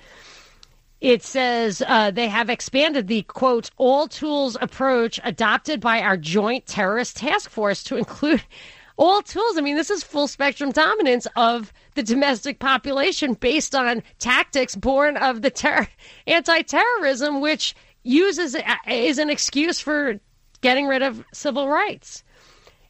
It 1.01 1.23
says 1.23 1.83
uh, 1.87 2.13
they 2.13 2.29
have 2.29 2.49
expanded 2.49 3.09
the 3.09 3.23
quote, 3.23 3.71
all 3.77 4.09
tools 4.09 4.57
approach 4.61 5.21
adopted 5.25 5.81
by 5.81 6.01
our 6.01 6.17
joint 6.17 6.67
terrorist 6.67 7.17
task 7.17 7.51
force 7.51 7.83
to 7.85 7.97
include 7.97 8.43
all 8.97 9.21
tools. 9.21 9.59
I 9.59 9.61
mean, 9.61 9.77
this 9.77 9.91
is 9.91 10.05
full 10.05 10.29
spectrum 10.29 10.71
dominance 10.71 11.27
of 11.37 11.73
the 11.95 12.03
domestic 12.03 12.61
population 12.61 13.35
based 13.35 13.75
on 13.75 14.03
tactics 14.19 14.77
born 14.77 15.17
of 15.17 15.43
the 15.43 15.51
ter- 15.51 15.89
anti 16.27 16.63
terrorism, 16.63 17.41
which 17.41 17.75
uses 18.05 18.57
is 18.87 19.19
an 19.19 19.31
excuse 19.31 19.81
for 19.81 20.21
getting 20.61 20.87
rid 20.87 21.03
of 21.03 21.25
civil 21.33 21.69
rights. 21.69 22.23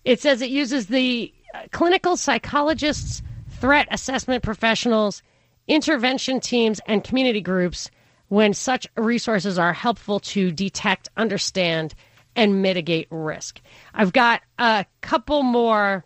It 0.04 0.20
says 0.20 0.42
it 0.42 0.50
uses 0.50 0.88
the 0.88 1.32
uh, 1.54 1.62
clinical 1.72 2.16
psychologists, 2.16 3.22
threat 3.48 3.88
assessment 3.90 4.42
professionals, 4.42 5.22
intervention 5.66 6.40
teams, 6.40 6.80
and 6.86 7.02
community 7.02 7.40
groups 7.40 7.90
when 8.28 8.52
such 8.52 8.86
resources 8.96 9.58
are 9.58 9.72
helpful 9.72 10.20
to 10.20 10.50
detect, 10.50 11.08
understand, 11.16 11.94
and 12.36 12.62
mitigate 12.62 13.06
risk. 13.10 13.60
I've 13.94 14.12
got 14.12 14.42
a 14.58 14.84
couple 15.00 15.42
more 15.42 16.04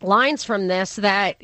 lines 0.00 0.44
from 0.44 0.68
this 0.68 0.96
that 0.96 1.40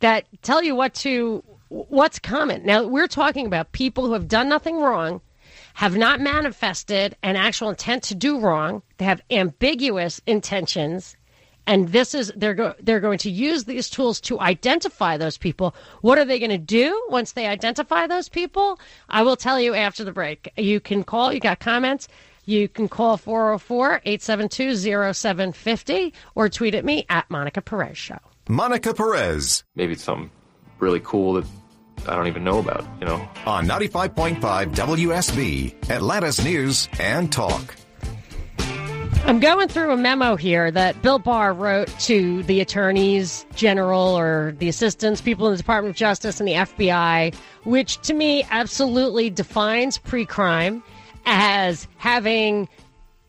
that 0.00 0.26
tell 0.42 0.62
you 0.62 0.74
what 0.74 0.94
to 0.94 1.42
what's 1.68 2.18
coming. 2.18 2.64
Now 2.64 2.86
we're 2.86 3.08
talking 3.08 3.46
about 3.46 3.72
people 3.72 4.06
who 4.06 4.12
have 4.12 4.28
done 4.28 4.48
nothing 4.48 4.76
wrong 4.78 5.20
have 5.74 5.96
not 5.96 6.20
manifested 6.20 7.16
an 7.22 7.36
actual 7.36 7.68
intent 7.68 8.04
to 8.04 8.14
do 8.14 8.38
wrong. 8.38 8.82
They 8.98 9.04
have 9.04 9.20
ambiguous 9.30 10.20
intentions. 10.26 11.16
And 11.66 11.88
this 11.88 12.14
is 12.14 12.32
they're 12.36 12.54
go, 12.54 12.74
they're 12.80 13.00
going 13.00 13.18
to 13.18 13.30
use 13.30 13.64
these 13.64 13.90
tools 13.90 14.20
to 14.22 14.38
identify 14.40 15.16
those 15.16 15.36
people. 15.36 15.74
What 16.00 16.18
are 16.18 16.24
they 16.24 16.38
going 16.38 16.50
to 16.50 16.58
do 16.58 17.02
once 17.08 17.32
they 17.32 17.46
identify 17.46 18.06
those 18.06 18.28
people? 18.28 18.78
I 19.08 19.22
will 19.22 19.36
tell 19.36 19.60
you 19.60 19.74
after 19.74 20.04
the 20.04 20.12
break. 20.12 20.52
You 20.56 20.78
can 20.78 21.04
call. 21.04 21.32
You 21.32 21.40
got 21.40 21.60
comments. 21.60 22.06
You 22.44 22.68
can 22.68 22.88
call 22.88 23.16
404 23.16 24.02
872 24.04 24.76
0750 25.14 26.14
or 26.34 26.48
tweet 26.48 26.74
at 26.74 26.84
me 26.84 27.06
at 27.08 27.28
Monica 27.30 27.62
Perez 27.62 27.96
Show. 27.96 28.18
Monica 28.48 28.92
Perez. 28.92 29.64
Maybe 29.74 29.94
it's 29.94 30.04
something 30.04 30.30
really 30.78 31.00
cool 31.00 31.32
that 31.34 31.46
I 32.08 32.16
don't 32.16 32.26
even 32.26 32.44
know 32.44 32.58
about, 32.58 32.84
you 33.00 33.06
know. 33.06 33.26
On 33.46 33.66
95.5 33.66 34.40
WSB, 34.40 35.90
Atlanta's 35.90 36.44
News 36.44 36.88
and 36.98 37.32
Talk. 37.32 37.74
I'm 39.26 39.40
going 39.40 39.68
through 39.68 39.90
a 39.90 39.96
memo 39.96 40.36
here 40.36 40.70
that 40.70 41.00
Bill 41.00 41.18
Barr 41.18 41.54
wrote 41.54 41.88
to 42.00 42.42
the 42.42 42.60
attorneys 42.60 43.46
general 43.54 44.18
or 44.18 44.54
the 44.58 44.68
assistants, 44.68 45.22
people 45.22 45.46
in 45.46 45.52
the 45.54 45.56
Department 45.56 45.92
of 45.92 45.96
Justice 45.96 46.40
and 46.40 46.48
the 46.48 46.52
FBI, 46.52 47.34
which 47.64 47.98
to 48.02 48.12
me 48.12 48.44
absolutely 48.50 49.30
defines 49.30 49.96
pre 49.96 50.26
crime 50.26 50.82
as 51.24 51.88
having 51.96 52.68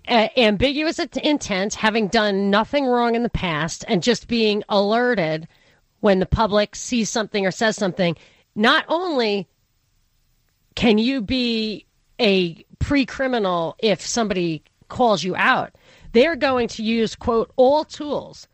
uh, 0.09 0.27
ambiguous 0.35 0.99
intent, 0.99 1.73
having 1.73 2.09
done 2.09 2.49
nothing 2.49 2.85
wrong 2.85 3.15
in 3.15 3.23
the 3.23 3.29
past, 3.29 3.85
and 3.87 4.03
just 4.03 4.27
being 4.27 4.63
alerted 4.67 5.47
when 6.01 6.19
the 6.19 6.25
public 6.25 6.75
sees 6.75 7.09
something 7.09 7.45
or 7.45 7.51
says 7.51 7.77
something 7.77 8.17
not 8.55 8.85
only 8.87 9.47
can 10.75 10.97
you 10.97 11.21
be 11.21 11.85
a 12.19 12.65
pre 12.79 13.05
criminal 13.05 13.75
if 13.79 14.01
somebody 14.01 14.63
calls 14.87 15.23
you 15.23 15.35
out, 15.35 15.73
they're 16.13 16.35
going 16.35 16.67
to 16.69 16.83
use, 16.83 17.15
quote, 17.15 17.51
all 17.55 17.83
tools 17.83 18.47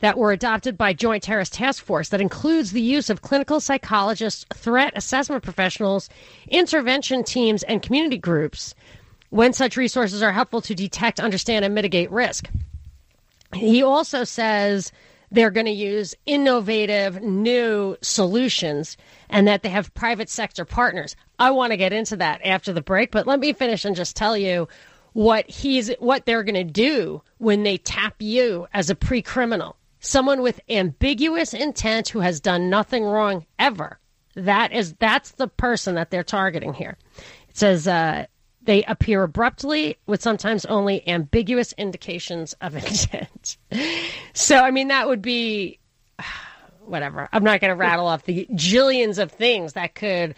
that 0.00 0.18
were 0.18 0.32
adopted 0.32 0.76
by 0.76 0.92
Joint 0.92 1.22
Terrorist 1.22 1.54
Task 1.54 1.82
Force 1.82 2.10
that 2.10 2.20
includes 2.20 2.72
the 2.72 2.82
use 2.82 3.08
of 3.10 3.22
clinical 3.22 3.60
psychologists, 3.60 4.44
threat 4.54 4.92
assessment 4.94 5.42
professionals, 5.42 6.08
intervention 6.48 7.24
teams, 7.24 7.62
and 7.62 7.82
community 7.82 8.18
groups 8.18 8.74
when 9.30 9.52
such 9.52 9.76
resources 9.76 10.22
are 10.22 10.32
helpful 10.32 10.60
to 10.62 10.74
detect, 10.74 11.18
understand, 11.18 11.64
and 11.64 11.74
mitigate 11.74 12.10
risk. 12.10 12.48
He 13.54 13.82
also 13.82 14.24
says 14.24 14.92
they're 15.36 15.50
going 15.50 15.66
to 15.66 15.72
use 15.72 16.14
innovative 16.24 17.22
new 17.22 17.96
solutions 18.00 18.96
and 19.28 19.46
that 19.46 19.62
they 19.62 19.68
have 19.68 19.92
private 19.94 20.30
sector 20.30 20.64
partners. 20.64 21.14
I 21.38 21.50
want 21.50 21.72
to 21.72 21.76
get 21.76 21.92
into 21.92 22.16
that 22.16 22.40
after 22.44 22.72
the 22.72 22.80
break, 22.80 23.10
but 23.10 23.26
let 23.26 23.38
me 23.38 23.52
finish 23.52 23.84
and 23.84 23.94
just 23.94 24.16
tell 24.16 24.36
you 24.36 24.66
what 25.12 25.48
he's 25.48 25.90
what 25.98 26.26
they're 26.26 26.42
going 26.42 26.54
to 26.54 26.64
do 26.64 27.22
when 27.38 27.62
they 27.62 27.76
tap 27.76 28.16
you 28.18 28.66
as 28.72 28.90
a 28.90 28.94
pre-criminal. 28.94 29.76
Someone 30.00 30.40
with 30.40 30.60
ambiguous 30.68 31.52
intent 31.52 32.08
who 32.08 32.20
has 32.20 32.40
done 32.40 32.70
nothing 32.70 33.04
wrong 33.04 33.44
ever. 33.58 33.98
That 34.34 34.72
is 34.72 34.94
that's 34.94 35.32
the 35.32 35.48
person 35.48 35.94
that 35.96 36.10
they're 36.10 36.22
targeting 36.22 36.74
here. 36.74 36.96
It 37.48 37.56
says 37.56 37.86
uh, 37.88 38.26
they 38.66 38.82
appear 38.84 39.22
abruptly 39.22 39.96
with 40.06 40.22
sometimes 40.22 40.64
only 40.66 41.06
ambiguous 41.08 41.72
indications 41.78 42.52
of 42.60 42.76
intent. 42.76 43.56
so, 44.34 44.58
I 44.58 44.70
mean, 44.70 44.88
that 44.88 45.08
would 45.08 45.22
be 45.22 45.78
whatever. 46.84 47.28
I'm 47.32 47.44
not 47.44 47.60
going 47.60 47.70
to 47.70 47.76
rattle 47.76 48.06
off 48.06 48.24
the 48.24 48.46
jillions 48.52 49.18
of 49.18 49.32
things 49.32 49.72
that 49.72 49.94
could. 49.94 50.34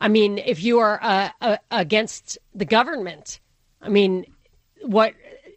I 0.00 0.08
mean, 0.08 0.38
if 0.38 0.62
you 0.62 0.78
are 0.78 0.98
uh, 1.02 1.28
uh, 1.40 1.56
against 1.70 2.38
the 2.54 2.64
government, 2.64 3.40
I 3.82 3.88
mean, 3.88 4.26
what 4.82 5.14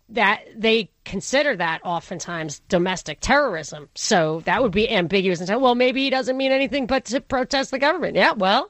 that 0.10 0.44
they 0.56 0.89
consider 1.06 1.56
that 1.56 1.82
oftentimes 1.84 2.60
domestic 2.70 3.20
terrorism. 3.20 3.89
So 3.96 4.42
that 4.46 4.62
would 4.62 4.72
be 4.72 4.89
ambiguous 4.89 5.39
and 5.39 5.48
say, 5.48 5.56
well, 5.56 5.75
maybe 5.75 6.03
he 6.03 6.10
doesn't 6.10 6.38
mean 6.38 6.51
anything 6.51 6.88
but 6.88 7.06
to 7.06 7.22
protest 7.22 7.72
the 7.72 7.80
government. 7.80 8.15
Yeah, 8.15 8.34
well, 8.34 8.70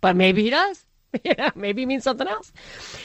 but 0.00 0.14
maybe 0.14 0.42
he 0.42 0.50
does. 0.50 0.84
Yeah, 1.24 1.50
maybe 1.54 1.82
it 1.82 1.86
means 1.86 2.04
something 2.04 2.28
else. 2.28 2.52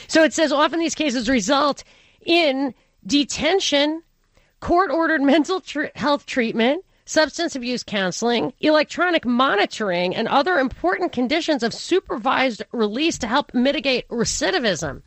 So 0.08 0.24
it 0.24 0.32
says 0.32 0.52
often 0.52 0.78
these 0.78 0.94
cases 0.94 1.28
result 1.28 1.84
in 2.24 2.74
detention, 3.06 4.02
court 4.60 4.90
ordered 4.90 5.22
mental 5.34 5.60
tr- 5.60 5.86
health 5.94 6.26
treatment, 6.26 6.84
substance 7.06 7.56
abuse 7.56 7.82
counseling, 7.82 8.52
electronic 8.60 9.24
monitoring, 9.24 10.14
and 10.14 10.28
other 10.28 10.58
important 10.58 11.12
conditions 11.12 11.62
of 11.62 11.74
supervised 11.74 12.62
release 12.72 13.18
to 13.18 13.26
help 13.26 13.52
mitigate 13.54 14.08
recidivism. 14.08 15.02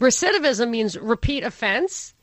Recidivism 0.00 0.70
means 0.70 0.98
repeat 0.98 1.44
offense, 1.44 2.14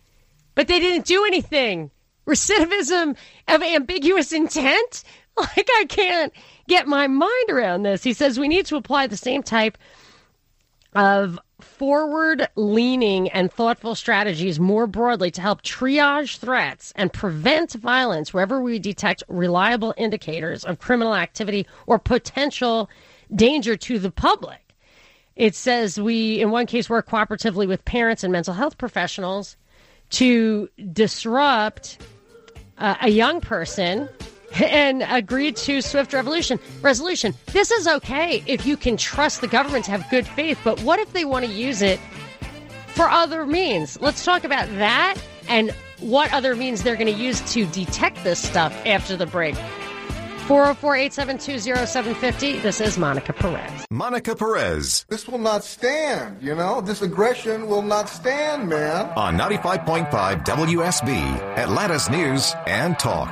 but 0.56 0.68
they 0.68 0.80
didn't 0.80 1.06
do 1.06 1.26
anything. 1.26 1.92
Recidivism 2.28 3.16
of 3.48 3.62
ambiguous 3.64 4.32
intent? 4.32 5.04
Like, 5.38 5.70
I 5.78 5.86
can't 5.88 6.34
get 6.68 6.88
my 6.88 7.08
mind 7.08 7.50
around 7.50 7.84
this. 7.84 8.04
He 8.04 8.14
says 8.14 8.40
we 8.40 8.48
need 8.48 8.66
to 8.68 8.76
apply 8.76 9.08
the 9.08 9.18
same 9.18 9.44
type 9.44 9.78
of 10.94 11.40
forward 11.60 12.48
leaning 12.56 13.30
and 13.30 13.52
thoughtful 13.52 13.96
strategies 13.96 14.60
more 14.60 14.88
broadly 14.88 15.32
to 15.32 15.42
help 15.42 15.62
triage 15.62 16.38
threats 16.38 16.92
and 16.96 17.14
prevent 17.14 17.74
violence 17.74 18.34
wherever 18.34 18.62
we 18.62 18.80
detect 18.80 19.24
reliable 19.28 19.94
indicators 19.98 20.64
of 20.64 20.80
criminal 20.80 21.16
activity 21.16 21.66
or 21.86 22.00
potential 22.00 22.90
danger 23.34 23.78
to 23.78 24.00
the 24.00 24.12
public. 24.12 24.76
It 25.36 25.56
says 25.56 26.00
we, 26.00 26.42
in 26.42 26.52
one 26.52 26.66
case, 26.66 26.90
work 26.90 27.08
cooperatively 27.08 27.68
with 27.68 27.86
parents 27.86 28.24
and 28.24 28.32
mental 28.32 28.54
health 28.54 28.78
professionals 28.78 29.56
to 30.12 30.68
disrupt 30.92 32.00
uh, 32.78 32.96
a 33.02 33.10
young 33.10 33.40
person 33.40 34.10
and 34.56 35.04
agreed 35.08 35.56
to 35.58 35.82
swift 35.82 36.14
revolution 36.14 36.60
resolution. 36.82 37.34
This 37.54 37.72
is 37.72 37.88
okay 37.88 38.44
if 38.46 38.66
you 38.66 38.78
can 38.78 38.98
trust 38.98 39.42
the 39.42 39.48
government 39.48 39.86
to 39.86 39.92
have 39.92 40.10
good 40.10 40.28
faith, 40.28 40.60
but 40.64 40.82
what 40.82 41.00
if 41.00 41.14
they 41.14 41.26
want 41.26 41.46
to 41.46 41.52
use 41.52 41.82
it 41.82 42.00
for 42.88 43.10
other 43.10 43.46
means? 43.46 44.00
Let's 44.02 44.26
talk 44.26 44.44
about 44.44 44.68
that 44.78 45.16
and 45.48 45.72
what 46.00 46.34
other 46.34 46.56
means 46.56 46.84
they're 46.84 46.96
going 46.96 47.14
to 47.14 47.20
use 47.20 47.42
to 47.54 47.66
detect 47.68 48.24
this 48.24 48.42
stuff 48.42 48.74
after 48.86 49.16
the 49.16 49.26
break. 49.28 49.56
404 50.48 50.96
872 50.98 51.60
0750. 51.86 52.60
This 52.60 52.82
is 52.82 52.98
Monica 52.98 53.32
Perez. 53.32 53.86
Monica 53.90 54.36
Perez 54.36 55.06
This 55.08 55.28
will 55.28 55.38
not 55.38 55.64
stand, 55.64 56.42
you 56.42 56.56
know? 56.56 56.82
This 56.82 57.02
aggression 57.02 57.68
will 57.68 57.84
not 57.84 58.10
stand, 58.10 58.68
man. 58.68 59.06
on 59.16 59.38
95.5 59.38 60.44
WSB, 60.44 61.58
Atlanta's 61.58 62.10
News 62.10 62.54
and 62.68 62.98
Talk. 63.00 63.30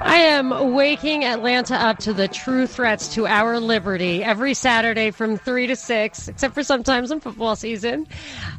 I 0.00 0.16
am 0.16 0.74
waking 0.74 1.24
Atlanta 1.24 1.74
up 1.76 1.98
to 1.98 2.12
the 2.12 2.28
true 2.28 2.66
threats 2.66 3.14
to 3.14 3.26
our 3.26 3.60
liberty 3.60 4.22
every 4.22 4.54
Saturday 4.54 5.10
from 5.10 5.36
3 5.36 5.68
to 5.68 5.76
6, 5.76 6.28
except 6.28 6.54
for 6.54 6.62
sometimes 6.62 7.10
in 7.10 7.20
football 7.20 7.56
season. 7.56 8.06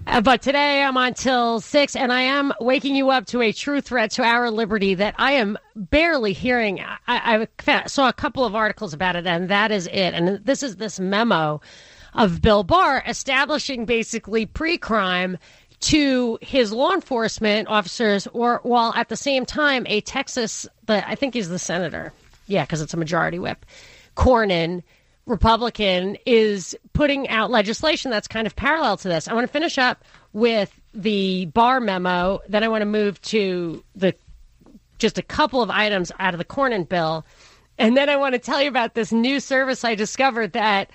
Uh, 0.08 0.22
but 0.22 0.42
today 0.42 0.84
I'm 0.84 0.98
on 0.98 1.14
till 1.14 1.60
6, 1.60 1.96
and 1.96 2.12
I 2.12 2.22
am 2.22 2.54
waking 2.60 2.96
you 2.96 3.10
up 3.10 3.26
to 3.28 3.42
a 3.42 3.52
true 3.52 3.82
threat 3.82 4.12
to 4.12 4.24
our 4.24 4.50
liberty 4.50 4.96
that 4.96 5.16
I 5.18 5.34
am 5.34 5.58
barely 5.76 6.34
hearing. 6.34 6.80
I, 7.08 7.48
I 7.68 7.88
saw 7.88 8.08
a 8.08 8.14
couple 8.14 8.46
of 8.46 8.56
articles 8.56 8.94
about 8.94 9.16
it, 9.16 9.28
and 9.28 9.50
that 9.50 9.72
is 9.72 9.88
it. 9.88 10.14
And 10.14 10.44
this 10.46 10.64
is 10.64 10.78
this 10.78 11.00
memo 11.00 11.62
of 12.16 12.42
Bill 12.42 12.64
Barr 12.64 13.04
establishing 13.06 13.86
basically 13.86 14.46
pre 14.46 14.78
crime 14.78 15.38
to 15.86 16.40
his 16.42 16.72
law 16.72 16.94
enforcement 16.94 17.68
officers, 17.68 18.26
or 18.34 18.60
while 18.64 18.92
at 18.96 19.10
the 19.10 19.16
same 19.16 19.46
time, 19.46 19.86
a 19.88 20.02
Texas, 20.02 20.68
but 20.88 21.04
I 21.06 21.14
think 21.14 21.36
he's 21.36 21.48
the 21.48 21.60
senator. 21.60 22.12
Yeah, 22.48 22.64
because 22.64 22.82
it's 22.82 22.96
a 22.96 22.98
majority 22.98 23.38
whip. 23.38 23.64
Cornyn, 24.16 24.82
Republican, 25.28 26.18
is 26.26 26.76
putting 26.94 27.30
out 27.30 27.52
legislation 27.52 28.10
that's 28.10 28.28
kind 28.28 28.48
of 28.48 28.56
parallel 28.56 28.98
to 28.98 29.08
this. 29.08 29.28
I 29.28 29.36
want 29.36 29.46
to 29.46 29.54
finish 29.54 29.78
up 29.78 30.04
with 30.34 30.74
the 30.96 31.46
Barr 31.46 31.80
memo. 31.80 32.40
Then 32.50 32.64
I 32.64 32.68
want 32.68 32.82
to 32.82 32.88
move 32.88 33.22
to 33.24 33.84
the 33.96 34.16
just 34.98 35.20
a 35.20 35.24
couple 35.24 35.62
of 35.62 35.70
items 35.70 36.12
out 36.20 36.34
of 36.34 36.40
the 36.40 36.46
Cornyn 36.46 36.90
bill. 36.90 37.26
And 37.78 37.96
then 37.96 38.10
I 38.10 38.16
want 38.16 38.34
to 38.34 38.40
tell 38.40 38.60
you 38.60 38.70
about 38.70 38.96
this 38.96 39.12
new 39.12 39.40
service 39.40 39.84
I 39.84 39.94
discovered 39.94 40.54
that 40.54 40.90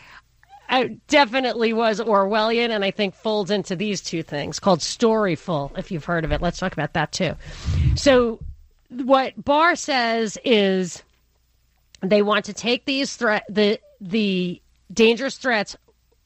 Definitely 1.08 1.72
was 1.72 2.00
Orwellian 2.00 2.70
and 2.70 2.84
I 2.84 2.90
think 2.90 3.14
folds 3.14 3.50
into 3.50 3.74
these 3.74 4.00
two 4.00 4.22
things 4.22 4.60
called 4.60 4.80
Storyful, 4.80 5.76
if 5.76 5.90
you've 5.90 6.04
heard 6.04 6.24
of 6.24 6.32
it. 6.32 6.40
Let's 6.40 6.58
talk 6.58 6.72
about 6.72 6.92
that 6.92 7.12
too. 7.12 7.34
So, 7.96 8.40
what 8.88 9.44
Barr 9.44 9.76
says 9.76 10.38
is 10.44 11.02
they 12.02 12.22
want 12.22 12.44
to 12.46 12.52
take 12.52 12.84
these 12.84 13.16
threat 13.16 13.44
the 13.48 13.80
the 14.00 14.62
dangerous 14.92 15.36
threats 15.36 15.76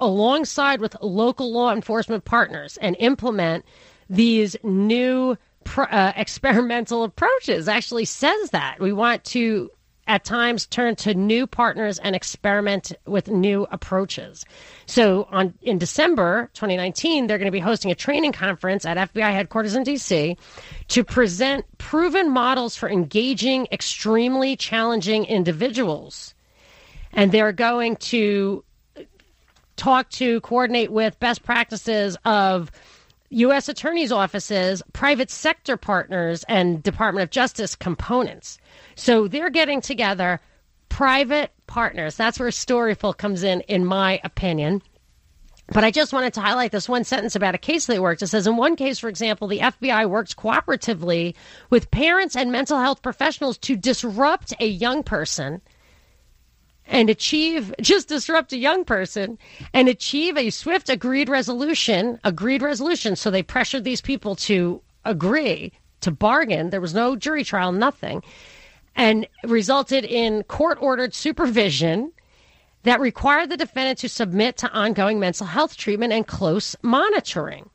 alongside 0.01 0.81
with 0.81 0.97
local 1.01 1.53
law 1.53 1.73
enforcement 1.73 2.25
partners 2.25 2.77
and 2.79 2.97
implement 2.99 3.65
these 4.11 4.57
new 4.63 5.37
uh, 5.77 6.13
experimental 6.17 7.05
approaches 7.05 7.69
actually 7.69 8.05
says 8.05 8.51
that 8.51 8.79
we 8.81 8.93
want 8.93 9.25
to 9.25 9.71
at 10.07 10.25
times 10.25 10.67
turn 10.67 10.97
to 10.97 11.15
new 11.15 11.47
partners 11.47 11.99
and 11.99 12.15
experiment 12.15 12.93
with 13.07 13.29
new 13.29 13.67
approaches. 13.71 14.45
So 14.87 15.27
on 15.31 15.55
in 15.63 15.79
December 15.79 16.51
2019, 16.55 17.27
they're 17.27 17.39
going 17.39 17.47
to 17.47 17.53
be 17.53 17.61
hosting 17.61 17.91
a 17.91 17.95
training 17.95 18.33
conference 18.33 18.85
at 18.85 19.13
FBI 19.13 19.33
headquarters 19.33 19.75
in 19.75 19.85
DC 19.85 20.37
to 20.89 21.05
present 21.05 21.65
proven 21.79 22.31
models 22.31 22.77
for 22.77 22.89
engaging 22.89 23.67
extremely 23.73 24.57
challenging 24.57 25.25
individuals. 25.25 26.35
And 27.13 27.33
they're 27.33 27.53
going 27.53 27.97
to 27.97 28.65
talk 29.77 30.11
to 30.11 30.41
coordinate 30.43 30.93
with 30.93 31.19
best 31.19 31.43
practices 31.43 32.17
of 32.25 32.71
U.S. 33.31 33.69
attorneys' 33.69 34.13
offices, 34.13 34.83
private 34.93 35.31
sector 35.31 35.77
partners, 35.77 36.45
and 36.49 36.83
Department 36.83 37.25
of 37.25 37.31
Justice 37.31 37.75
components. 37.75 38.59
So 38.97 39.29
they're 39.29 39.51
getting 39.51 39.81
together 39.81 40.41
private 40.89 41.53
partners. 41.67 42.17
That's 42.17 42.39
where 42.39 42.51
Storyful 42.51 43.17
comes 43.17 43.43
in, 43.43 43.61
in 43.63 43.85
my 43.85 44.21
opinion. 44.23 44.83
But 45.69 45.83
I 45.83 45.91
just 45.91 46.13
wanted 46.13 46.35
to 46.35 46.43
highlight 46.43 46.73
this 46.73 46.89
one 46.89 47.05
sentence 47.05 47.35
about 47.35 47.55
a 47.55 47.59
case 47.59 47.87
they 47.87 47.99
worked. 47.99 48.23
It 48.23 48.27
says, 48.27 48.47
in 48.47 48.57
one 48.57 48.77
case, 48.77 48.99
for 48.99 49.09
example, 49.09 49.49
the 49.49 49.61
FBI 49.61 50.09
worked 50.09 50.37
cooperatively 50.37 51.35
with 51.71 51.91
parents 51.91 52.37
and 52.37 52.53
mental 52.53 52.79
health 52.79 53.01
professionals 53.03 53.57
to 53.59 53.77
disrupt 53.77 54.53
a 54.61 54.67
young 54.67 55.03
person 55.03 55.63
and 56.87 57.09
achieve 57.09 57.75
just 57.81 58.09
disrupt 58.09 58.53
a 58.53 58.59
young 58.59 58.85
person 58.85 59.39
and 59.73 59.89
achieve 59.89 60.37
a 60.37 60.51
swift 60.51 60.89
agreed 60.89 61.29
resolution 61.29 62.19
agreed 62.25 62.63
resolution 62.63 63.17
so 63.17 63.31
they 63.31 63.43
pressured 63.43 63.85
these 63.85 64.01
people 64.01 64.37
to 64.37 64.83
agree 65.05 65.73
to 66.01 66.11
bargain 66.11 66.71
there 66.71 66.81
was 66.81 66.95
no 66.95 67.17
jury 67.17 67.45
trial 67.45 67.73
nothing 67.73 68.23
and 68.97 69.27
resulted 69.45 70.05
in 70.05 70.43
court 70.45 70.79
ordered 70.81 71.15
supervision 71.15 72.13
that 72.83 73.01
required 73.01 73.51
the 73.51 73.57
defendant 73.57 73.99
to 73.99 74.09
submit 74.09 74.57
to 74.59 74.71
ongoing 74.71 75.19
mental 75.19 75.47
health 75.47 75.77
treatment 75.77 76.13
and 76.13 76.27
close 76.27 76.77
monitoring 76.83 77.69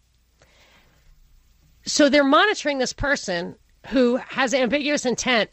so 1.85 2.09
they're 2.09 2.23
monitoring 2.23 2.77
this 2.77 2.93
person 2.93 3.55
who 3.87 4.17
has 4.17 4.53
ambiguous 4.53 5.05
intent 5.05 5.49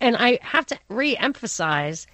and 0.00 0.16
i 0.16 0.38
have 0.42 0.66
to 0.66 0.78
re-emphasize 0.88 2.06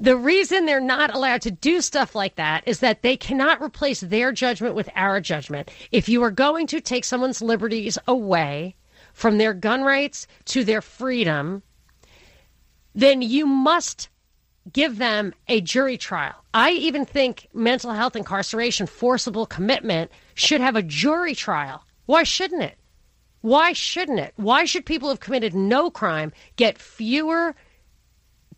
the 0.00 0.16
reason 0.16 0.64
they're 0.64 0.80
not 0.80 1.14
allowed 1.14 1.42
to 1.42 1.50
do 1.50 1.80
stuff 1.80 2.14
like 2.14 2.36
that 2.36 2.62
is 2.66 2.80
that 2.80 3.02
they 3.02 3.16
cannot 3.16 3.60
replace 3.60 4.00
their 4.00 4.30
judgment 4.30 4.74
with 4.74 4.88
our 4.94 5.20
judgment. 5.20 5.70
If 5.90 6.08
you 6.08 6.22
are 6.22 6.30
going 6.30 6.68
to 6.68 6.80
take 6.80 7.04
someone's 7.04 7.42
liberties 7.42 7.98
away 8.06 8.76
from 9.12 9.38
their 9.38 9.52
gun 9.52 9.82
rights 9.82 10.28
to 10.46 10.62
their 10.62 10.80
freedom, 10.80 11.62
then 12.98 13.22
you 13.22 13.46
must 13.46 14.08
give 14.72 14.98
them 14.98 15.32
a 15.46 15.60
jury 15.60 15.96
trial. 15.96 16.34
I 16.52 16.72
even 16.72 17.04
think 17.04 17.48
mental 17.54 17.92
health 17.92 18.16
incarceration, 18.16 18.86
forcible 18.86 19.46
commitment 19.46 20.10
should 20.34 20.60
have 20.60 20.76
a 20.76 20.82
jury 20.82 21.34
trial. 21.34 21.84
Why 22.06 22.24
shouldn't 22.24 22.62
it? 22.62 22.76
Why 23.40 23.72
shouldn't 23.72 24.18
it? 24.18 24.32
Why 24.36 24.64
should 24.64 24.84
people 24.84 25.08
who've 25.08 25.20
committed 25.20 25.54
no 25.54 25.90
crime 25.90 26.32
get 26.56 26.76
fewer 26.76 27.54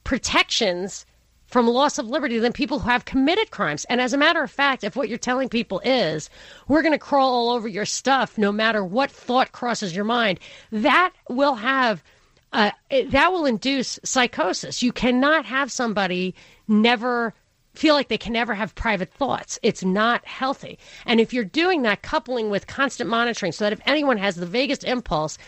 protections 0.05 1.05
from 1.51 1.67
loss 1.67 1.99
of 1.99 2.07
liberty 2.07 2.39
than 2.39 2.53
people 2.53 2.79
who 2.79 2.89
have 2.89 3.05
committed 3.05 3.51
crimes. 3.51 3.85
And 3.87 4.01
as 4.01 4.13
a 4.13 4.19
matter 4.19 4.43
of 4.43 4.51
fact, 4.51 4.85
if 4.85 4.95
what 4.95 5.09
you're 5.09 5.19
telling 5.19 5.49
people 5.49 5.81
is, 5.85 6.31
we're 6.69 6.83
going 6.83 6.93
to 6.93 6.99
crawl 6.99 7.35
all 7.35 7.51
over 7.51 7.67
your 7.67 7.85
stuff 7.85 8.39
no 8.39 8.53
matter 8.53 8.85
what 8.85 9.11
thought 9.11 9.51
crosses 9.51 9.95
your 9.95 10.05
mind, 10.05 10.39
that 10.71 11.13
will 11.29 11.57
have. 11.57 12.03
Uh, 12.53 12.71
it, 12.91 13.11
that 13.13 13.33
will 13.33 13.47
induce 13.47 14.01
psychosis. 14.03 14.83
You 14.83 14.93
cannot 14.93 15.45
have 15.45 15.71
somebody 15.71 16.35
never 16.67 17.33
feel 17.75 17.95
like 17.95 18.09
they 18.09 18.19
can 18.19 18.33
never 18.33 18.55
have 18.55 18.75
private 18.75 19.13
thoughts. 19.13 19.59
It's 19.63 19.85
not 19.85 20.27
healthy. 20.27 20.79
And 21.07 21.21
if 21.21 21.33
you're 21.33 21.45
doing 21.45 21.83
that, 21.83 22.03
coupling 22.03 22.51
with 22.51 22.67
constant 22.67 23.09
monitoring, 23.09 23.53
so 23.53 23.65
that 23.65 23.73
if 23.73 23.81
anyone 23.87 24.19
has 24.19 24.37
the 24.37 24.47
vaguest 24.47 24.85
impulse, 24.85 25.39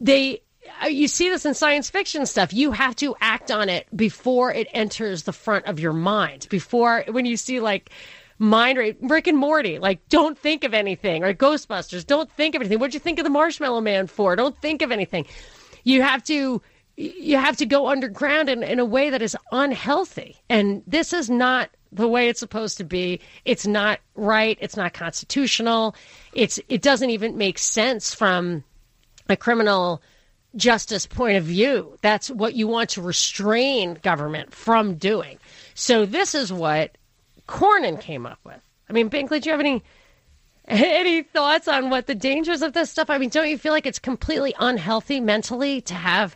they 0.00 0.42
uh, 0.82 0.86
you 0.86 1.08
see 1.08 1.28
this 1.28 1.44
in 1.44 1.54
science 1.54 1.90
fiction 1.90 2.26
stuff. 2.26 2.52
You 2.52 2.72
have 2.72 2.96
to 2.96 3.14
act 3.20 3.50
on 3.50 3.68
it 3.68 3.86
before 3.94 4.52
it 4.52 4.66
enters 4.72 5.22
the 5.22 5.32
front 5.32 5.66
of 5.66 5.78
your 5.78 5.92
mind. 5.92 6.46
Before 6.50 7.04
when 7.08 7.26
you 7.26 7.36
see 7.36 7.60
like 7.60 7.90
mind 8.38 8.78
rate, 8.78 8.96
Rick 9.00 9.26
and 9.26 9.38
Morty, 9.38 9.78
like 9.78 10.08
don't 10.08 10.38
think 10.38 10.64
of 10.64 10.74
anything, 10.74 11.22
or 11.22 11.32
Ghostbusters, 11.34 12.06
don't 12.06 12.30
think 12.32 12.54
of 12.54 12.62
anything. 12.62 12.78
What'd 12.78 12.94
you 12.94 13.00
think 13.00 13.18
of 13.18 13.24
the 13.24 13.30
Marshmallow 13.30 13.80
Man 13.82 14.06
for? 14.06 14.36
Don't 14.36 14.58
think 14.60 14.82
of 14.82 14.90
anything. 14.90 15.26
You 15.84 16.02
have 16.02 16.24
to 16.24 16.60
you 16.96 17.36
have 17.36 17.56
to 17.56 17.66
go 17.66 17.88
underground 17.88 18.48
in, 18.48 18.62
in 18.62 18.78
a 18.78 18.84
way 18.84 19.10
that 19.10 19.22
is 19.22 19.36
unhealthy. 19.50 20.36
And 20.48 20.82
this 20.86 21.12
is 21.12 21.28
not 21.28 21.70
the 21.90 22.08
way 22.08 22.28
it's 22.28 22.40
supposed 22.40 22.78
to 22.78 22.84
be. 22.84 23.20
It's 23.44 23.66
not 23.66 24.00
right. 24.14 24.58
It's 24.60 24.76
not 24.76 24.94
constitutional. 24.94 25.94
It's 26.32 26.60
it 26.68 26.82
doesn't 26.82 27.10
even 27.10 27.36
make 27.36 27.58
sense 27.58 28.14
from 28.14 28.64
a 29.28 29.36
criminal 29.36 30.02
justice 30.56 31.06
point 31.06 31.36
of 31.36 31.44
view. 31.44 31.96
That's 32.02 32.30
what 32.30 32.54
you 32.54 32.68
want 32.68 32.90
to 32.90 33.02
restrain 33.02 33.98
government 34.02 34.52
from 34.52 34.94
doing. 34.94 35.38
So 35.74 36.06
this 36.06 36.34
is 36.34 36.52
what 36.52 36.96
Cornyn 37.48 38.00
came 38.00 38.26
up 38.26 38.38
with. 38.44 38.60
I 38.88 38.92
mean, 38.92 39.10
Binkley, 39.10 39.40
do 39.40 39.48
you 39.48 39.52
have 39.52 39.60
any 39.60 39.82
any 40.68 41.22
thoughts 41.22 41.68
on 41.68 41.90
what 41.90 42.06
the 42.06 42.14
dangers 42.14 42.62
of 42.62 42.72
this 42.72 42.90
stuff? 42.90 43.10
I 43.10 43.18
mean, 43.18 43.28
don't 43.28 43.48
you 43.48 43.58
feel 43.58 43.72
like 43.72 43.86
it's 43.86 43.98
completely 43.98 44.54
unhealthy 44.58 45.20
mentally 45.20 45.80
to 45.82 45.94
have 45.94 46.34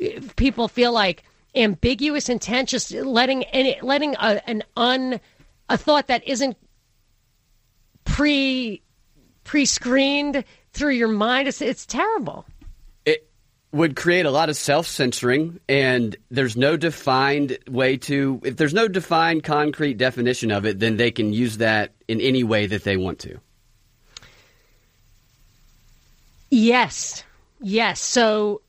eh, 0.00 0.20
people 0.36 0.68
feel 0.68 0.92
like 0.92 1.22
ambiguous 1.54 2.28
intent, 2.28 2.68
just 2.68 2.92
letting 2.92 3.44
any 3.44 3.78
letting 3.82 4.14
a, 4.16 4.42
an 4.48 4.62
un 4.76 5.20
a 5.68 5.76
thought 5.76 6.08
that 6.08 6.26
isn't 6.26 6.56
pre 8.04 8.82
pre 9.44 9.64
screened 9.64 10.44
through 10.72 10.92
your 10.92 11.08
mind. 11.08 11.48
It's, 11.48 11.60
it's 11.60 11.86
terrible. 11.86 12.46
It 13.04 13.28
would 13.72 13.96
create 13.96 14.26
a 14.26 14.30
lot 14.30 14.48
of 14.48 14.56
self 14.56 14.86
censoring, 14.86 15.60
and 15.68 16.16
there's 16.30 16.56
no 16.56 16.76
defined 16.76 17.58
way 17.68 17.96
to. 17.98 18.40
If 18.44 18.56
there's 18.56 18.74
no 18.74 18.88
defined, 18.88 19.44
concrete 19.44 19.98
definition 19.98 20.50
of 20.50 20.66
it, 20.66 20.80
then 20.80 20.96
they 20.96 21.10
can 21.10 21.32
use 21.32 21.58
that 21.58 21.94
in 22.08 22.20
any 22.20 22.42
way 22.42 22.66
that 22.66 22.82
they 22.82 22.96
want 22.96 23.20
to. 23.20 23.38
Yes. 26.50 27.24
Yes. 27.60 28.00
So 28.00 28.62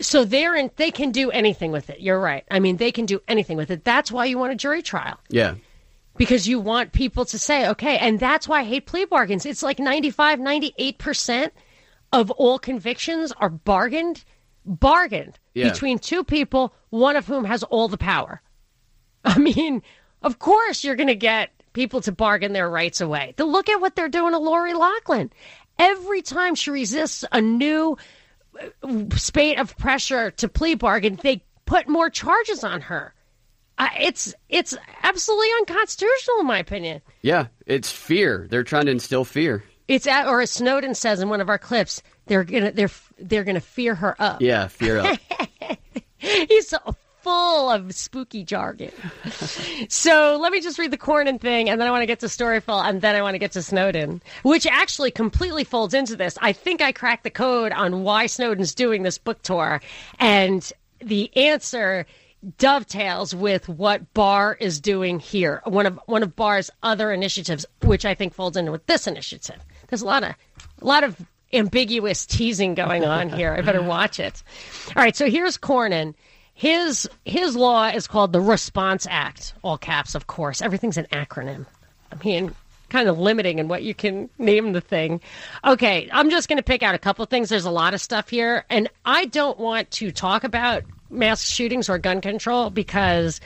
so 0.00 0.24
they're 0.24 0.54
in, 0.54 0.70
they 0.76 0.90
can 0.90 1.10
do 1.10 1.30
anything 1.30 1.72
with 1.72 1.90
it. 1.90 2.00
You're 2.00 2.20
right. 2.20 2.44
I 2.50 2.60
mean, 2.60 2.76
they 2.76 2.92
can 2.92 3.04
do 3.04 3.20
anything 3.26 3.56
with 3.56 3.70
it. 3.70 3.84
That's 3.84 4.12
why 4.12 4.26
you 4.26 4.38
want 4.38 4.52
a 4.52 4.56
jury 4.56 4.80
trial. 4.82 5.18
Yeah. 5.28 5.54
Because 6.16 6.46
you 6.46 6.60
want 6.60 6.92
people 6.92 7.24
to 7.26 7.38
say, 7.38 7.68
okay, 7.70 7.98
and 7.98 8.18
that's 8.20 8.46
why 8.46 8.60
I 8.60 8.64
hate 8.64 8.86
plea 8.86 9.06
bargains. 9.06 9.44
It's 9.44 9.62
like 9.62 9.78
95, 9.80 10.38
98% 10.38 11.50
of 12.12 12.30
all 12.32 12.58
convictions 12.60 13.32
are 13.38 13.48
bargained, 13.50 14.24
bargained 14.64 15.38
Yeah. 15.54 15.68
between 15.70 15.98
two 15.98 16.22
people, 16.22 16.72
one 16.90 17.16
of 17.16 17.26
whom 17.26 17.44
has 17.44 17.62
all 17.64 17.88
the 17.88 17.98
power. 17.98 18.40
I 19.24 19.38
mean, 19.38 19.82
of 20.22 20.38
course 20.38 20.84
you're 20.84 20.96
going 20.96 21.08
to 21.08 21.14
get 21.16 21.50
people 21.72 22.00
to 22.02 22.12
bargain 22.12 22.52
their 22.52 22.70
rights 22.70 23.00
away. 23.00 23.34
To 23.36 23.44
look 23.44 23.68
at 23.68 23.80
what 23.80 23.94
they're 23.96 24.08
doing 24.08 24.32
to 24.32 24.38
Lori 24.38 24.74
Loughlin. 24.74 25.30
Every 25.78 26.22
time 26.22 26.54
she 26.54 26.70
resists 26.70 27.24
a 27.30 27.40
new 27.40 27.96
uh, 28.60 28.88
spate 29.16 29.58
of 29.58 29.76
pressure 29.76 30.30
to 30.32 30.48
plea 30.48 30.74
bargain, 30.74 31.18
they 31.22 31.42
put 31.66 31.88
more 31.88 32.10
charges 32.10 32.64
on 32.64 32.80
her. 32.82 33.14
Uh, 33.78 33.88
it's 34.00 34.34
it's 34.48 34.76
absolutely 35.04 35.48
unconstitutional, 35.58 36.40
in 36.40 36.46
my 36.46 36.58
opinion. 36.58 37.00
Yeah. 37.22 37.46
It's 37.66 37.92
fear. 37.92 38.48
They're 38.50 38.64
trying 38.64 38.86
to 38.86 38.90
instill 38.90 39.24
fear. 39.24 39.62
It's 39.86 40.06
at, 40.06 40.26
or 40.26 40.40
as 40.40 40.50
Snowden 40.50 40.94
says 40.94 41.20
in 41.20 41.28
one 41.28 41.40
of 41.40 41.48
our 41.48 41.58
clips, 41.58 42.02
they're 42.26 42.44
gonna 42.44 42.72
they're 42.72 42.90
they're 43.18 43.44
gonna 43.44 43.60
fear 43.60 43.94
her 43.94 44.16
up. 44.20 44.42
Yeah. 44.42 44.66
Fear 44.66 44.98
up. 44.98 45.18
He's 46.18 46.68
so 46.68 46.78
full 47.28 47.68
of 47.70 47.94
spooky 47.94 48.42
jargon. 48.42 48.90
so 49.90 50.38
let 50.40 50.50
me 50.50 50.62
just 50.62 50.78
read 50.78 50.90
the 50.90 50.96
Cornyn 50.98 51.38
thing, 51.38 51.68
and 51.68 51.78
then 51.78 51.86
I 51.86 51.90
want 51.90 52.00
to 52.02 52.06
get 52.06 52.20
to 52.20 52.26
Storyful, 52.26 52.82
and 52.82 53.02
then 53.02 53.14
I 53.14 53.20
want 53.20 53.34
to 53.34 53.38
get 53.38 53.52
to 53.52 53.62
Snowden, 53.62 54.22
which 54.42 54.66
actually 54.66 55.10
completely 55.10 55.62
folds 55.62 55.92
into 55.92 56.16
this. 56.16 56.38
I 56.40 56.52
think 56.52 56.80
I 56.80 56.90
cracked 56.92 57.24
the 57.24 57.30
code 57.30 57.72
on 57.72 58.02
why 58.02 58.26
Snowden's 58.26 58.74
doing 58.74 59.02
this 59.02 59.18
book 59.18 59.42
tour, 59.42 59.82
and 60.18 60.72
the 61.00 61.30
answer 61.36 62.06
dovetails 62.56 63.34
with 63.34 63.68
what 63.68 64.14
Barr 64.14 64.56
is 64.58 64.80
doing 64.80 65.18
here. 65.20 65.60
One 65.64 65.84
of 65.84 66.00
one 66.06 66.22
of 66.22 66.34
Barr's 66.34 66.70
other 66.82 67.12
initiatives, 67.12 67.66
which 67.82 68.06
I 68.06 68.14
think 68.14 68.32
folds 68.32 68.56
into 68.56 68.72
with 68.72 68.86
this 68.86 69.06
initiative. 69.06 69.60
There's 69.88 70.02
a 70.02 70.06
lot 70.06 70.22
of 70.24 70.34
a 70.80 70.84
lot 70.84 71.04
of 71.04 71.20
ambiguous 71.52 72.24
teasing 72.24 72.74
going 72.74 73.04
on 73.04 73.28
here. 73.28 73.52
I 73.52 73.60
better 73.60 73.82
watch 73.82 74.18
it. 74.18 74.42
All 74.96 75.02
right, 75.02 75.16
so 75.16 75.28
here's 75.28 75.58
Cornyn. 75.58 76.14
His 76.58 77.08
his 77.24 77.54
law 77.54 77.86
is 77.86 78.08
called 78.08 78.32
the 78.32 78.40
Response 78.40 79.06
Act, 79.08 79.54
all 79.62 79.78
caps, 79.78 80.16
of 80.16 80.26
course. 80.26 80.60
Everything's 80.60 80.96
an 80.96 81.06
acronym. 81.12 81.66
I 82.10 82.16
mean, 82.24 82.52
kind 82.88 83.08
of 83.08 83.16
limiting 83.16 83.60
in 83.60 83.68
what 83.68 83.84
you 83.84 83.94
can 83.94 84.28
name 84.38 84.72
the 84.72 84.80
thing. 84.80 85.20
Okay, 85.64 86.08
I'm 86.12 86.30
just 86.30 86.48
going 86.48 86.56
to 86.56 86.64
pick 86.64 86.82
out 86.82 86.96
a 86.96 86.98
couple 86.98 87.24
things. 87.26 87.48
There's 87.48 87.64
a 87.64 87.70
lot 87.70 87.94
of 87.94 88.00
stuff 88.00 88.28
here, 88.28 88.64
and 88.68 88.88
I 89.04 89.26
don't 89.26 89.56
want 89.56 89.92
to 89.92 90.10
talk 90.10 90.42
about 90.42 90.82
mass 91.10 91.44
shootings 91.44 91.88
or 91.88 91.96
gun 91.96 92.20
control 92.20 92.70
because 92.70 93.40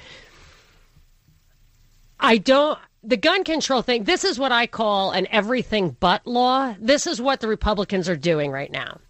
I 2.19 2.39
don't. 2.39 2.79
The 3.05 3.19
gun 3.19 3.45
control 3.45 3.83
thing, 3.83 4.05
this 4.05 4.25
is 4.25 4.39
what 4.39 4.53
I 4.53 4.67
call 4.67 5.11
an 5.11 5.27
everything 5.31 5.99
but 6.01 6.27
law. 6.27 6.75
This 6.81 7.07
is 7.07 7.21
what 7.21 7.41
the 7.41 7.49
Republicans 7.49 8.09
are 8.09 8.17
doing 8.17 8.51
right 8.51 8.73
now. 8.73 9.01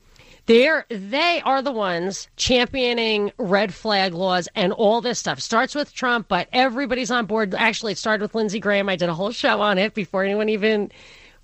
They're, 0.46 0.86
they 0.88 1.40
are 1.44 1.62
the 1.62 1.72
ones 1.72 2.28
championing 2.36 3.32
red 3.38 3.72
flag 3.72 4.12
laws 4.12 4.48
and 4.56 4.72
all 4.72 5.00
this 5.00 5.18
stuff. 5.18 5.40
Starts 5.40 5.74
with 5.74 5.94
Trump, 5.94 6.26
but 6.28 6.48
everybody's 6.52 7.12
on 7.12 7.26
board. 7.26 7.54
Actually, 7.54 7.92
it 7.92 7.98
started 7.98 8.22
with 8.22 8.34
Lindsey 8.34 8.58
Graham. 8.58 8.88
I 8.88 8.96
did 8.96 9.08
a 9.08 9.14
whole 9.14 9.30
show 9.30 9.60
on 9.60 9.78
it 9.78 9.94
before 9.94 10.24
anyone 10.24 10.48
even 10.48 10.90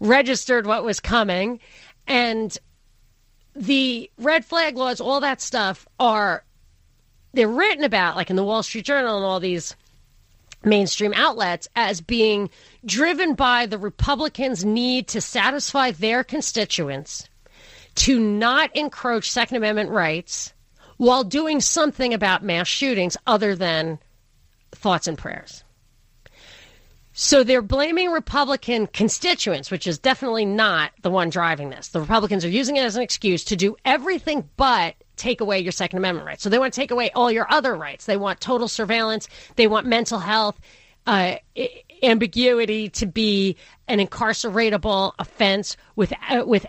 registered 0.01 0.67
what 0.67 0.85
was 0.85 0.99
coming. 0.99 1.61
And 2.09 2.57
the 3.55 4.11
red 4.19 4.45
flag 4.45 4.77
laws, 4.77 5.01
all 5.01 5.21
that 5.21 5.41
stuff 5.41 5.87
are, 6.01 6.45
they're 7.35 7.49
written 7.49 7.85
about, 7.85 8.17
like 8.17 8.31
in 8.31 8.37
the 8.37 8.45
Wall 8.45 8.65
Street 8.65 8.85
Journal 8.85 9.17
and 9.17 9.25
all 9.25 9.39
these 9.39 9.77
mainstream 10.65 11.13
outlets 11.15 11.69
as 11.77 12.01
being 12.01 12.51
driven 12.85 13.35
by 13.35 13.67
the 13.67 13.79
Republicans' 13.79 14.65
need 14.65 15.07
to 15.09 15.21
satisfy 15.21 15.93
their 15.93 16.25
constituents 16.25 17.29
to 17.99 18.21
not 18.21 18.75
encroach 18.77 19.31
Second 19.31 19.57
Amendment 19.57 19.91
rights 19.91 20.53
while 20.99 21.25
doing 21.25 21.61
something 21.61 22.15
about 22.15 22.45
mass 22.45 22.69
shootings 22.69 23.17
other 23.27 23.55
than 23.57 23.99
thoughts 24.73 25.07
and 25.07 25.19
prayers. 25.19 25.65
So 27.13 27.43
they're 27.43 27.63
blaming 27.63 28.11
Republican 28.11 28.87
constituents, 28.87 29.73
which 29.73 29.89
is 29.89 29.99
definitely 29.99 30.45
not 30.45 30.93
the 31.03 31.11
one 31.11 31.31
driving 31.31 31.71
this. 31.71 31.89
The 31.89 32.01
Republicans 32.01 32.45
are 32.45 32.49
using 32.49 32.77
it 32.77 32.85
as 32.85 32.95
an 32.95 33.03
excuse 33.03 33.43
to 33.47 33.57
do 33.57 33.77
everything 33.85 34.49
but 34.57 34.95
take 35.17 35.41
away 35.41 35.59
your 35.59 35.73
Second 35.73 35.99
Amendment 35.99 36.27
rights. 36.27 36.45
So 36.45 36.49
they 36.49 36.61
want 36.61 36.73
to 36.73 36.81
take 36.81 36.93
away 36.93 37.11
all 37.11 37.33
your 37.33 37.53
other 37.53 37.75
rights. 37.75 38.07
They 38.07 38.17
want 38.17 38.41
total 38.41 38.69
surveillance. 38.69 39.29
They 39.57 39.67
want 39.67 39.87
mental 39.87 40.21
health 40.21 40.61
uh, 41.09 41.37
ambiguity 42.05 42.91
to 42.91 43.07
be 43.07 43.57
an 43.89 43.99
incarceratable 43.99 45.15
offense 45.19 45.77
with 45.97 46.13
uh, 46.31 46.45
with 46.47 46.67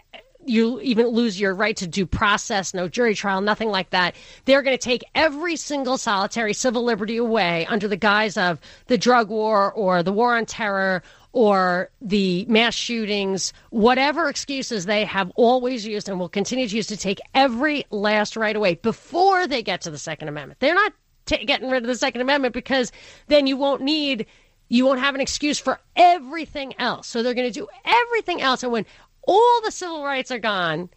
you 0.49 0.79
even 0.81 1.07
lose 1.07 1.39
your 1.39 1.53
right 1.53 1.77
to 1.77 1.87
due 1.87 2.05
process, 2.05 2.73
no 2.73 2.87
jury 2.87 3.15
trial, 3.15 3.41
nothing 3.41 3.69
like 3.69 3.91
that. 3.91 4.15
They're 4.45 4.61
going 4.61 4.77
to 4.77 4.83
take 4.83 5.03
every 5.15 5.55
single 5.55 5.97
solitary 5.97 6.53
civil 6.53 6.83
liberty 6.83 7.17
away 7.17 7.65
under 7.67 7.87
the 7.87 7.97
guise 7.97 8.35
of 8.35 8.59
the 8.87 8.97
drug 8.97 9.29
war 9.29 9.71
or 9.73 10.03
the 10.03 10.11
war 10.11 10.35
on 10.35 10.45
terror 10.45 11.03
or 11.31 11.89
the 12.01 12.45
mass 12.45 12.73
shootings, 12.73 13.53
whatever 13.69 14.29
excuses 14.29 14.85
they 14.85 15.05
have 15.05 15.31
always 15.35 15.85
used 15.85 16.09
and 16.09 16.19
will 16.19 16.29
continue 16.29 16.67
to 16.67 16.75
use 16.75 16.87
to 16.87 16.97
take 16.97 17.19
every 17.35 17.85
last 17.91 18.35
right 18.35 18.55
away 18.55 18.75
before 18.75 19.45
they 19.45 19.61
get 19.61 19.81
to 19.81 19.91
the 19.91 19.97
Second 19.97 20.27
Amendment. 20.27 20.59
They're 20.59 20.73
not 20.73 20.93
ta 21.25 21.37
getting 21.45 21.69
rid 21.69 21.83
of 21.83 21.87
the 21.87 21.95
Second 21.95 22.21
Amendment 22.21 22.53
because 22.53 22.91
then 23.27 23.45
you 23.45 23.57
won't 23.57 23.81
need, 23.81 24.25
you 24.69 24.85
won't 24.85 24.99
have 24.99 25.13
an 25.13 25.21
excuse 25.21 25.59
for 25.59 25.79
everything 25.95 26.73
else. 26.79 27.07
So 27.07 27.21
they're 27.21 27.35
going 27.35 27.51
to 27.51 27.59
do 27.59 27.67
everything 27.85 28.41
else. 28.41 28.63
And 28.63 28.71
when 28.71 28.85
all 29.29 29.61
the 29.63 29.71
civil 29.71 30.03
rights 30.03 30.31
are 30.31 30.39
gone, 30.39 30.89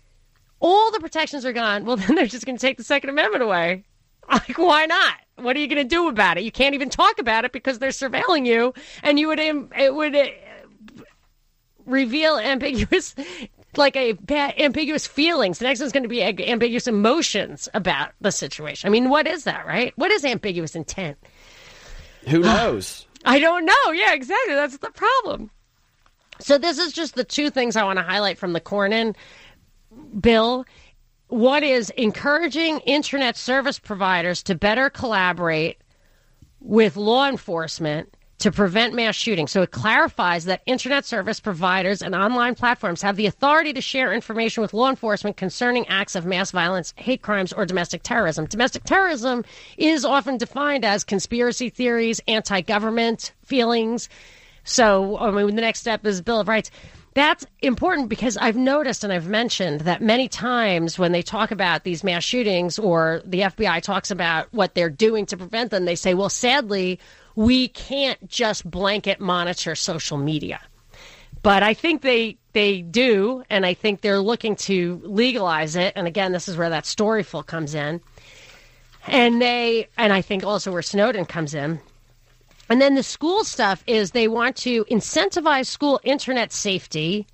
all 0.58 0.90
the 0.90 1.00
protections 1.00 1.44
are 1.44 1.52
gone, 1.52 1.84
well, 1.84 1.96
then 1.98 2.16
they're 2.16 2.26
just 2.26 2.46
going 2.46 2.56
to 2.56 2.60
take 2.60 2.78
the 2.78 2.84
Second 2.84 3.10
Amendment 3.10 3.42
away. 3.42 3.84
Like, 4.30 4.56
why 4.56 4.86
not? 4.86 5.14
What 5.36 5.56
are 5.56 5.58
you 5.58 5.66
going 5.66 5.82
to 5.82 5.88
do 5.88 6.08
about 6.08 6.38
it? 6.38 6.44
You 6.44 6.52
can't 6.52 6.74
even 6.74 6.88
talk 6.88 7.18
about 7.18 7.44
it 7.44 7.52
because 7.52 7.78
they're 7.78 7.90
surveilling 7.90 8.46
you, 8.46 8.72
and 9.02 9.18
you 9.18 9.28
would 9.28 9.40
it 9.40 9.94
would 9.94 10.14
uh, 10.14 10.26
reveal 11.84 12.38
ambiguous, 12.38 13.14
like 13.76 13.96
a 13.96 14.16
ambiguous 14.30 15.06
feelings. 15.06 15.58
The 15.58 15.64
next 15.64 15.80
one's 15.80 15.92
going 15.92 16.04
to 16.04 16.08
be 16.08 16.22
ambiguous 16.22 16.86
emotions 16.86 17.68
about 17.74 18.12
the 18.20 18.30
situation. 18.30 18.86
I 18.86 18.90
mean, 18.90 19.10
what 19.10 19.26
is 19.26 19.44
that, 19.44 19.66
right? 19.66 19.92
What 19.96 20.12
is 20.12 20.24
ambiguous 20.24 20.76
intent? 20.76 21.18
Who 22.28 22.38
knows? 22.38 23.06
I 23.24 23.40
don't 23.40 23.66
know. 23.66 23.90
Yeah, 23.92 24.14
exactly. 24.14 24.54
That's 24.54 24.78
the 24.78 24.90
problem. 24.90 25.50
So 26.42 26.58
this 26.58 26.78
is 26.78 26.92
just 26.92 27.14
the 27.14 27.24
two 27.24 27.50
things 27.50 27.76
I 27.76 27.84
want 27.84 27.98
to 27.98 28.02
highlight 28.02 28.38
from 28.38 28.52
the 28.52 28.60
Cornyn 28.60 29.14
bill. 30.20 30.64
One 31.28 31.64
is 31.64 31.90
encouraging 31.90 32.80
internet 32.80 33.36
service 33.36 33.78
providers 33.78 34.42
to 34.44 34.54
better 34.54 34.90
collaborate 34.90 35.78
with 36.60 36.96
law 36.96 37.28
enforcement 37.28 38.14
to 38.42 38.50
prevent 38.50 38.92
mass 38.92 39.14
shootings. 39.14 39.52
So 39.52 39.62
it 39.62 39.70
clarifies 39.70 40.46
that 40.46 40.62
internet 40.66 41.04
service 41.04 41.38
providers 41.38 42.02
and 42.02 42.12
online 42.12 42.56
platforms 42.56 43.00
have 43.02 43.14
the 43.14 43.26
authority 43.26 43.72
to 43.72 43.80
share 43.80 44.12
information 44.12 44.62
with 44.62 44.74
law 44.74 44.90
enforcement 44.90 45.36
concerning 45.36 45.86
acts 45.86 46.16
of 46.16 46.26
mass 46.26 46.50
violence, 46.50 46.92
hate 46.96 47.22
crimes, 47.22 47.52
or 47.52 47.64
domestic 47.64 48.02
terrorism. 48.02 48.46
Domestic 48.46 48.82
terrorism 48.82 49.44
is 49.78 50.04
often 50.04 50.38
defined 50.38 50.84
as 50.84 51.04
conspiracy 51.04 51.70
theories, 51.70 52.20
anti 52.26 52.62
government 52.62 53.32
feelings. 53.44 54.08
So, 54.64 55.18
I 55.18 55.30
mean, 55.30 55.54
the 55.54 55.62
next 55.62 55.80
step 55.80 56.06
is 56.06 56.20
Bill 56.20 56.40
of 56.40 56.48
Rights. 56.48 56.70
That's 57.14 57.44
important 57.60 58.08
because 58.08 58.38
I've 58.38 58.56
noticed 58.56 59.04
and 59.04 59.12
I've 59.12 59.28
mentioned 59.28 59.82
that 59.82 60.00
many 60.00 60.28
times 60.28 60.98
when 60.98 61.12
they 61.12 61.20
talk 61.20 61.50
about 61.50 61.84
these 61.84 62.02
mass 62.02 62.24
shootings 62.24 62.78
or 62.78 63.20
the 63.26 63.40
FBI 63.40 63.82
talks 63.82 64.10
about 64.10 64.48
what 64.52 64.74
they're 64.74 64.88
doing 64.88 65.26
to 65.26 65.36
prevent 65.36 65.70
them, 65.70 65.84
they 65.84 65.94
say, 65.94 66.14
well, 66.14 66.30
sadly, 66.30 66.98
we 67.34 67.68
can't 67.68 68.26
just 68.28 68.68
blanket 68.70 69.20
monitor 69.20 69.74
social 69.74 70.16
media. 70.16 70.60
But 71.42 71.62
I 71.62 71.74
think 71.74 72.02
they 72.02 72.38
they 72.52 72.82
do, 72.82 73.42
and 73.50 73.66
I 73.66 73.74
think 73.74 74.00
they're 74.00 74.20
looking 74.20 74.56
to 74.56 75.00
legalize 75.04 75.74
it. 75.76 75.92
And 75.96 76.06
again, 76.06 76.32
this 76.32 76.48
is 76.48 76.56
where 76.56 76.70
that 76.70 76.84
storyful 76.84 77.44
comes 77.44 77.74
in. 77.74 78.00
And 79.06 79.42
they 79.42 79.88
and 79.98 80.12
I 80.12 80.22
think 80.22 80.44
also 80.44 80.72
where 80.72 80.82
Snowden 80.82 81.24
comes 81.24 81.54
in. 81.54 81.80
And 82.72 82.80
then 82.80 82.94
the 82.94 83.02
school 83.02 83.44
stuff 83.44 83.84
is 83.86 84.12
they 84.12 84.28
want 84.28 84.56
to 84.56 84.86
incentivize 84.86 85.66
school 85.66 86.00
internet 86.04 86.54
safety 86.54 87.26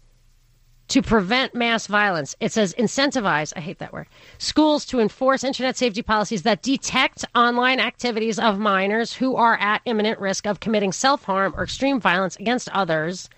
to 0.88 1.01
prevent 1.01 1.55
mass 1.55 1.87
violence. 1.87 2.35
It 2.40 2.51
says 2.51 2.74
incentivize, 2.77 3.53
I 3.55 3.61
hate 3.61 3.79
that 3.79 3.92
word, 3.92 4.09
schools 4.38 4.85
to 4.87 4.98
enforce 4.98 5.44
internet 5.44 5.77
safety 5.77 6.03
policies 6.03 6.42
that 6.42 6.62
detect 6.62 7.24
online 7.37 7.79
activities 7.79 8.40
of 8.40 8.59
minors 8.59 9.12
who 9.12 9.37
are 9.37 9.57
at 9.59 9.81
imminent 9.85 10.18
risk 10.18 10.44
of 10.44 10.59
committing 10.59 10.90
self 10.90 11.22
harm 11.22 11.55
or 11.57 11.62
extreme 11.62 12.01
violence 12.01 12.35
against 12.35 12.68
others 12.70 13.31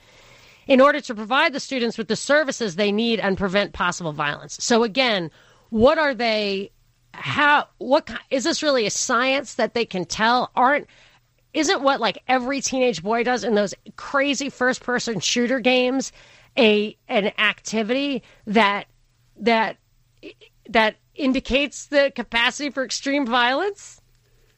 in 0.66 0.80
order 0.80 1.02
to 1.02 1.14
provide 1.14 1.52
the 1.52 1.60
students 1.60 1.98
with 1.98 2.08
the 2.08 2.16
services 2.16 2.76
they 2.76 2.92
need 2.92 3.20
and 3.20 3.36
prevent 3.36 3.74
possible 3.74 4.14
violence. 4.14 4.56
So 4.58 4.84
again, 4.84 5.30
what 5.68 5.98
are 5.98 6.14
they 6.14 6.70
how 7.12 7.68
what 7.76 8.08
is 8.30 8.44
this 8.44 8.62
really 8.62 8.86
a 8.86 8.90
science 8.90 9.56
that 9.56 9.74
they 9.74 9.84
can 9.84 10.06
tell 10.06 10.50
aren't 10.54 10.86
isn't 11.52 11.82
what 11.82 12.00
like 12.00 12.22
every 12.28 12.60
teenage 12.60 13.02
boy 13.02 13.24
does 13.24 13.44
in 13.44 13.54
those 13.54 13.74
crazy 13.96 14.50
first 14.50 14.82
person 14.82 15.20
shooter 15.20 15.60
games 15.60 16.12
a 16.58 16.96
an 17.08 17.32
activity 17.38 18.22
that 18.46 18.86
that 19.36 19.76
that 20.68 20.96
indicates 21.14 21.86
the 21.86 22.12
capacity 22.14 22.70
for 22.70 22.84
extreme 22.84 23.26
violence 23.26 24.00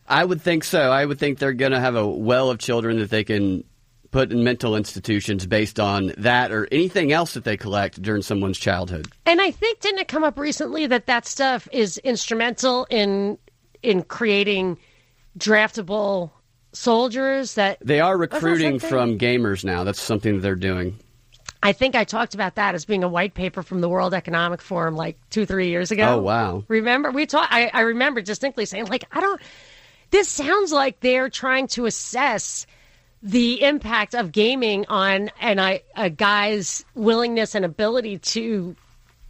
I 0.07 0.25
would 0.25 0.43
think 0.43 0.65
so. 0.65 0.91
I 0.91 1.07
would 1.07 1.19
think 1.19 1.39
they're 1.39 1.53
going 1.53 1.73
to 1.73 1.81
have 1.81 1.95
a 1.95 2.07
well 2.07 2.51
of 2.51 2.59
children 2.59 2.99
that 2.99 3.09
they 3.09 3.25
can 3.25 3.65
put 4.11 4.31
in 4.31 4.45
mental 4.45 4.77
institutions 4.77 5.47
based 5.47 5.81
on 5.81 6.13
that 6.19 6.53
or 6.53 6.69
anything 6.71 7.13
else 7.13 7.35
that 7.35 7.45
they 7.45 7.57
collect 7.57 8.01
during 8.03 8.23
someone's 8.23 8.59
childhood. 8.59 9.09
And 9.25 9.41
I 9.41 9.51
think 9.51 9.81
didn't 9.81 10.01
it 10.01 10.09
come 10.09 10.23
up 10.23 10.39
recently 10.39 10.87
that 10.87 11.07
that 11.07 11.27
stuff 11.27 11.67
is 11.73 11.99
instrumental 11.99 12.87
in 12.91 13.39
in 13.83 14.03
creating 14.03 14.79
draftable 15.39 16.31
soldiers 16.73 17.55
that 17.55 17.79
They 17.81 18.01
are 18.01 18.17
recruiting 18.17 18.79
from 18.79 19.19
gamers 19.19 19.65
now. 19.65 19.85
That's 19.85 20.01
something 20.01 20.37
that 20.37 20.41
they're 20.41 20.55
doing. 20.55 20.99
I 21.63 21.73
think 21.73 21.95
I 21.95 22.05
talked 22.05 22.35
about 22.35 22.57
that 22.57 22.75
as 22.75 22.85
being 22.85 23.05
a 23.05 23.09
white 23.09 23.35
paper 23.35 23.63
from 23.63 23.81
the 23.81 23.89
World 23.89 24.15
Economic 24.15 24.61
Forum 24.61 24.97
like 24.97 25.17
two, 25.31 25.47
three 25.47 25.69
years 25.69 25.93
ago. 25.93 26.17
Oh, 26.17 26.23
wow. 26.23 26.65
Remember 26.67 27.11
we 27.13 27.27
talked 27.27 27.53
I, 27.53 27.71
I 27.73 27.81
remember 27.83 28.21
distinctly 28.21 28.67
saying, 28.67 28.87
like, 28.87 29.05
I 29.13 29.21
don't 29.21 29.41
this 30.11 30.29
sounds 30.29 30.73
like 30.73 31.01
they're 31.01 31.31
trying 31.31 31.67
to 31.69 31.87
assess 31.87 32.67
the 33.23 33.63
impact 33.63 34.15
of 34.15 34.33
gaming 34.33 34.85
on 34.89 35.31
and 35.41 35.61
I, 35.61 35.83
a 35.97 36.11
guy's 36.11 36.85
willingness 36.95 37.55
and 37.55 37.65
ability 37.65 38.19
to 38.19 38.77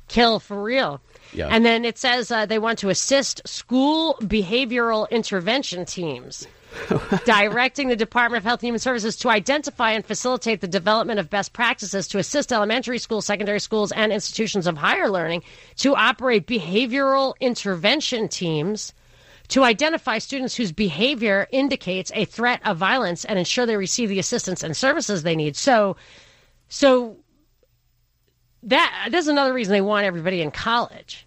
kill 0.09 0.40
for 0.40 0.61
real. 0.62 1.00
Yeah. 1.33 1.48
And 1.48 1.64
then 1.64 1.85
it 1.85 1.98
says 1.98 2.31
uh, 2.31 2.46
they 2.46 2.59
want 2.59 2.78
to 2.81 2.88
assist 2.88 3.46
school 3.46 4.16
behavioral 4.20 5.09
intervention 5.11 5.85
teams, 5.85 6.46
directing 7.25 7.89
the 7.89 7.97
Department 7.97 8.39
of 8.39 8.45
Health 8.45 8.61
and 8.61 8.69
Human 8.69 8.79
Services 8.79 9.17
to 9.17 9.29
identify 9.29 9.93
and 9.93 10.05
facilitate 10.05 10.61
the 10.61 10.69
development 10.69 11.21
of 11.21 11.31
best 11.31 11.53
practices 11.53 12.09
to 12.09 12.19
assist 12.19 12.53
elementary 12.53 12.99
schools, 12.99 13.27
secondary 13.27 13.61
schools, 13.61 13.93
and 13.93 14.13
institutions 14.13 14.67
of 14.67 14.77
higher 14.77 15.09
learning 15.09 15.43
to 15.77 15.95
operate 15.95 16.47
behavioral 16.47 17.35
intervention 17.41 18.29
teams 18.29 18.93
to 19.49 19.65
identify 19.65 20.19
students 20.19 20.57
whose 20.57 20.73
behavior 20.73 21.47
indicates 21.51 22.11
a 22.15 22.25
threat 22.25 22.61
of 22.65 22.79
violence 22.79 23.25
and 23.25 23.39
ensure 23.39 23.67
they 23.67 23.77
receive 23.77 24.09
the 24.09 24.19
assistance 24.19 24.63
and 24.63 24.77
services 24.77 25.23
they 25.23 25.37
need. 25.37 25.57
So, 25.57 25.97
so 26.69 27.19
that 28.63 29.09
that's 29.11 29.27
another 29.27 29.53
reason 29.53 29.73
they 29.73 29.81
want 29.81 30.07
everybody 30.07 30.41
in 30.41 30.51
college 30.51 31.27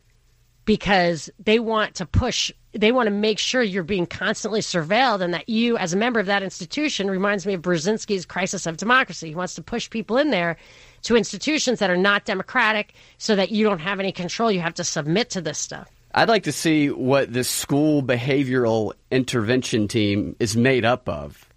because 0.63 1.29
they 1.37 1.59
want 1.59 1.95
to 1.95 2.05
push 2.05 2.51
they 2.75 2.91
want 2.91 3.07
to 3.07 3.11
make 3.11 3.39
sure 3.39 3.61
you're 3.61 3.83
being 3.83 4.05
constantly 4.05 4.59
surveilled 4.59 5.21
and 5.21 5.33
that 5.33 5.47
you 5.47 5.77
as 5.77 5.93
a 5.93 5.97
member 5.97 6.19
of 6.19 6.25
that 6.25 6.43
institution 6.43 7.09
reminds 7.09 7.45
me 7.45 7.53
of 7.53 7.61
brzezinski's 7.61 8.25
crisis 8.25 8.65
of 8.65 8.77
democracy 8.77 9.29
he 9.29 9.35
wants 9.35 9.55
to 9.55 9.61
push 9.61 9.89
people 9.89 10.17
in 10.17 10.29
there 10.29 10.57
to 11.01 11.15
institutions 11.15 11.79
that 11.79 11.89
are 11.89 11.97
not 11.97 12.25
democratic 12.25 12.93
so 13.17 13.35
that 13.35 13.51
you 13.51 13.63
don't 13.63 13.79
have 13.79 13.99
any 13.99 14.11
control 14.11 14.51
you 14.51 14.59
have 14.59 14.73
to 14.73 14.83
submit 14.83 15.29
to 15.29 15.41
this 15.41 15.57
stuff 15.57 15.89
I'd 16.17 16.29
like 16.29 16.43
to 16.43 16.53
see 16.53 16.89
what 16.89 17.33
this 17.33 17.49
school 17.49 18.01
behavioral 18.01 18.93
intervention 19.11 19.89
team 19.89 20.37
is 20.39 20.55
made 20.55 20.85
up 20.85 21.09
of. 21.09 21.49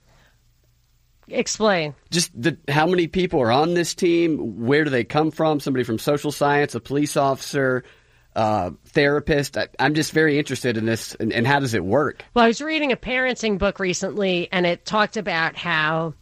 explain 1.29 1.95
Just 2.11 2.33
the, 2.41 2.59
how 2.67 2.89
many 2.89 3.07
people 3.07 3.41
are 3.41 3.53
on 3.53 3.75
this 3.75 3.95
team? 3.95 4.67
Where 4.67 4.83
do 4.83 4.91
they 4.91 5.05
come 5.05 5.31
from? 5.31 5.61
Somebody 5.61 5.85
from 5.85 6.01
social 6.01 6.33
science, 6.33 6.75
a 6.75 6.81
police 6.81 7.17
officer, 7.17 7.85
uh, 8.39 8.71
therapist. 8.87 9.59
I, 9.59 9.67
I'm 9.81 9.95
just 9.95 10.13
very 10.13 10.39
interested 10.39 10.77
in 10.77 10.87
this 10.87 11.17
and, 11.17 11.33
and 11.33 11.45
how 11.45 11.59
does 11.59 11.75
it 11.75 11.85
work? 11.85 12.25
Well, 12.35 12.45
I 12.45 12.49
was 12.49 12.63
reading 12.63 12.93
a 12.93 12.97
parenting 12.97 13.59
book 13.59 13.81
recently, 13.81 14.49
and 14.53 14.65
it 14.65 14.87
talked 14.87 15.17
about 15.17 15.57
how 15.57 16.15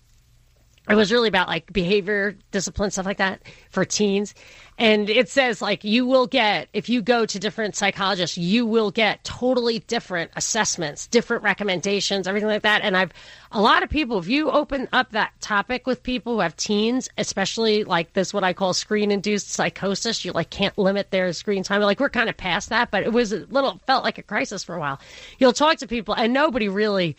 it 0.89 0.95
was 0.95 1.13
really 1.13 1.29
about 1.29 1.47
like 1.47 1.71
behavior 1.71 2.39
discipline 2.53 2.91
stuff 2.91 3.05
like 3.05 3.19
that 3.19 3.43
for 3.71 3.85
teens 3.85 4.35
and 4.79 5.09
it 5.09 5.29
says 5.29 5.63
like 5.63 5.85
you 5.85 6.07
will 6.07 6.27
get 6.27 6.69
if 6.73 6.89
you 6.89 7.03
go 7.03 7.25
to 7.25 7.39
different 7.39 7.75
psychologists 7.77 8.37
you 8.37 8.67
will 8.67 8.91
get 8.91 9.23
totally 9.25 9.79
different 9.81 10.31
assessments 10.37 11.07
different 11.07 11.43
recommendations 11.43 12.27
everything 12.27 12.49
like 12.49 12.63
that. 12.63 12.83
And 12.83 12.97
i've 12.97 13.13
a 13.53 13.61
lot 13.61 13.83
of 13.83 13.91
people 13.91 14.19
if 14.19 14.29
you 14.29 14.51
open 14.51 14.89
up 14.93 15.13
that 15.13 15.33
topic 15.41 15.87
with 15.87 16.03
people 16.03 16.35
who 16.35 16.41
have 16.41 16.57
teens 16.57 17.09
especially 17.17 17.85
like 17.85 18.13
this 18.13 18.35
what 18.35 18.45
i 18.45 18.53
call 18.53 18.75
screen 18.75 19.11
induced 19.11 19.51
psychosis 19.51 20.25
you 20.25 20.33
like 20.33 20.51
can't 20.51 20.77
limit 20.79 21.11
their 21.11 21.33
screen 21.33 21.63
time. 21.63 21.81
Like 21.81 22.01
we're 22.01 22.11
kind 22.11 22.29
of 22.29 22.37
past 22.37 22.69
that 22.71 22.91
but 22.91 23.03
it 23.03 23.13
was 23.13 23.33
a 23.33 23.47
little 23.47 23.81
felt 23.87 24.05
like 24.05 24.19
a 24.19 24.23
crisis 24.23 24.65
for 24.65 24.75
a 24.75 24.81
while. 24.81 25.01
You'll 25.39 25.53
talk 25.53 25.79
to 25.79 25.87
people 25.87 26.15
and 26.15 26.33
nobody 26.33 26.69
really 26.69 27.17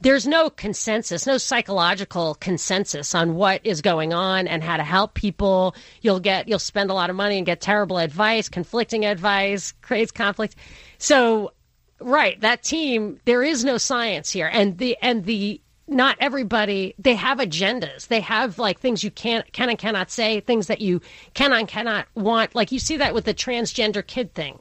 there's 0.00 0.26
no 0.26 0.48
consensus, 0.50 1.26
no 1.26 1.38
psychological 1.38 2.34
consensus 2.36 3.14
on 3.14 3.34
what 3.34 3.60
is 3.64 3.82
going 3.82 4.12
on 4.12 4.46
and 4.46 4.62
how 4.62 4.76
to 4.76 4.84
help 4.84 5.14
people. 5.14 5.74
You'll 6.02 6.20
get, 6.20 6.48
you'll 6.48 6.58
spend 6.58 6.90
a 6.90 6.94
lot 6.94 7.10
of 7.10 7.16
money 7.16 7.36
and 7.36 7.46
get 7.46 7.60
terrible 7.60 7.98
advice, 7.98 8.48
conflicting 8.48 9.04
advice, 9.04 9.72
creates 9.82 10.12
conflict. 10.12 10.54
So, 10.98 11.52
right, 12.00 12.40
that 12.40 12.62
team, 12.62 13.20
there 13.24 13.42
is 13.42 13.64
no 13.64 13.76
science 13.78 14.30
here. 14.30 14.48
And 14.52 14.78
the, 14.78 14.96
and 15.02 15.24
the, 15.24 15.60
not 15.88 16.16
everybody, 16.20 16.94
they 16.98 17.14
have 17.14 17.38
agendas. 17.38 18.06
They 18.06 18.20
have 18.20 18.58
like 18.58 18.78
things 18.78 19.02
you 19.02 19.10
can't, 19.10 19.50
can 19.52 19.68
and 19.68 19.78
cannot 19.78 20.10
say, 20.10 20.40
things 20.40 20.68
that 20.68 20.80
you 20.80 21.00
can 21.34 21.52
and 21.52 21.66
cannot 21.66 22.06
want. 22.14 22.54
Like 22.54 22.70
you 22.70 22.78
see 22.78 22.98
that 22.98 23.14
with 23.14 23.24
the 23.24 23.34
transgender 23.34 24.06
kid 24.06 24.34
thing 24.34 24.60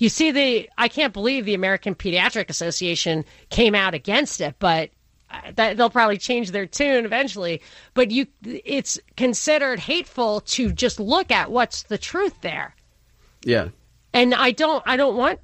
you 0.00 0.08
see 0.08 0.32
the 0.32 0.68
i 0.76 0.88
can't 0.88 1.12
believe 1.12 1.44
the 1.44 1.54
american 1.54 1.94
pediatric 1.94 2.50
association 2.50 3.24
came 3.50 3.76
out 3.76 3.94
against 3.94 4.40
it 4.40 4.56
but 4.58 4.90
uh, 5.30 5.52
that 5.54 5.76
they'll 5.76 5.90
probably 5.90 6.18
change 6.18 6.50
their 6.50 6.66
tune 6.66 7.04
eventually. 7.04 7.62
But 7.94 8.10
you 8.10 8.26
it's 8.42 8.98
considered 9.16 9.78
hateful 9.78 10.40
to 10.40 10.72
just 10.72 10.98
look 10.98 11.30
at 11.30 11.52
what's 11.52 11.84
the 11.84 11.98
truth 11.98 12.40
there. 12.40 12.74
Yeah. 13.44 13.68
and 14.12 14.34
i 14.34 14.50
don't 14.50 14.82
i 14.86 14.96
don't 14.96 15.16
want 15.16 15.38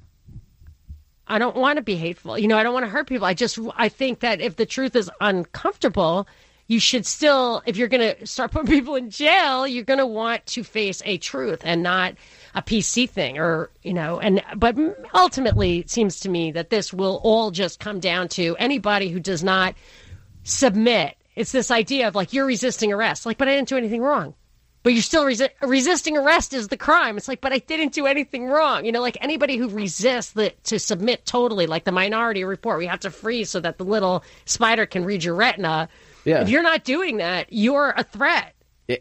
i 1.25 1.39
don't 1.39 1.55
want 1.55 1.77
to 1.77 1.81
be 1.81 1.95
hateful. 1.95 2.37
You 2.37 2.49
know 2.49 2.57
i 2.57 2.63
don't 2.63 2.73
want 2.73 2.85
to 2.85 2.89
hurt 2.89 3.07
people. 3.07 3.25
I 3.25 3.33
just 3.33 3.57
i 3.77 3.87
think 3.87 4.19
that 4.19 4.41
if 4.41 4.57
the 4.57 4.65
truth 4.65 4.95
is 4.95 5.09
uncomfortable 5.21 6.27
you 6.67 6.79
should 6.79 7.05
still 7.05 7.61
if 7.65 7.77
you're 7.77 7.87
going 7.87 8.15
to 8.15 8.27
start 8.27 8.51
putting 8.53 8.67
people 8.67 8.95
in 8.95 9.09
jail 9.09 9.67
you're 9.67 9.83
going 9.83 9.99
to 9.99 10.05
want 10.05 10.45
to 10.45 10.63
face 10.63 11.01
a 11.05 11.17
truth 11.17 11.61
and 11.63 11.81
not 11.81 12.13
a 12.53 12.61
pc 12.61 13.09
thing 13.09 13.37
or 13.37 13.69
you 13.81 13.93
know 13.93 14.19
and 14.19 14.43
but 14.55 14.77
ultimately 15.13 15.79
it 15.79 15.89
seems 15.89 16.19
to 16.19 16.29
me 16.29 16.51
that 16.51 16.69
this 16.69 16.93
will 16.93 17.19
all 17.23 17.51
just 17.51 17.79
come 17.79 17.99
down 17.99 18.27
to 18.27 18.55
anybody 18.57 19.09
who 19.09 19.19
does 19.19 19.43
not 19.43 19.75
submit 20.43 21.17
it's 21.35 21.51
this 21.51 21.71
idea 21.71 22.07
of 22.07 22.15
like 22.15 22.33
you're 22.33 22.45
resisting 22.45 22.91
arrest 22.93 23.25
like 23.25 23.37
but 23.37 23.47
i 23.47 23.55
didn't 23.55 23.69
do 23.69 23.77
anything 23.77 24.01
wrong 24.01 24.33
but 24.87 24.93
you're 24.93 25.03
still 25.03 25.25
resi- 25.25 25.49
resisting 25.61 26.15
arrest 26.15 26.53
is 26.53 26.69
the 26.69 26.77
crime. 26.77 27.17
It's 27.17 27.27
like, 27.27 27.41
but 27.41 27.51
I 27.51 27.57
didn't 27.57 27.91
do 27.91 28.05
anything 28.05 28.45
wrong. 28.45 28.85
You 28.85 28.93
know, 28.93 29.01
like 29.01 29.17
anybody 29.19 29.57
who 29.57 29.67
resists 29.67 30.31
the, 30.31 30.51
to 30.63 30.79
submit 30.79 31.25
totally, 31.25 31.67
like 31.67 31.83
the 31.83 31.91
Minority 31.91 32.45
Report, 32.45 32.77
we 32.77 32.85
have 32.85 33.01
to 33.01 33.11
freeze 33.11 33.49
so 33.49 33.59
that 33.59 33.79
the 33.79 33.83
little 33.83 34.23
spider 34.45 34.85
can 34.85 35.03
read 35.03 35.25
your 35.25 35.35
retina. 35.35 35.89
Yeah. 36.27 36.41
If 36.41 36.49
you're 36.49 36.61
not 36.61 36.83
doing 36.83 37.17
that, 37.17 37.47
you're 37.51 37.93
a 37.95 38.03
threat. 38.03 38.53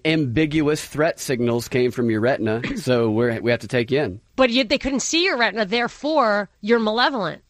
Ambiguous 0.05 0.85
threat 0.85 1.19
signals 1.19 1.69
came 1.69 1.91
from 1.91 2.09
your 2.09 2.21
retina, 2.21 2.62
so 2.77 3.11
we're, 3.11 3.41
we 3.41 3.51
have 3.51 3.61
to 3.61 3.69
take 3.69 3.91
you 3.91 4.01
in. 4.01 4.21
But 4.37 4.51
you, 4.51 4.62
they 4.62 4.79
couldn't 4.79 5.01
see 5.01 5.25
your 5.25 5.37
retina, 5.37 5.65
therefore 5.65 6.49
you're 6.61 6.79
malevolent. 6.79 7.43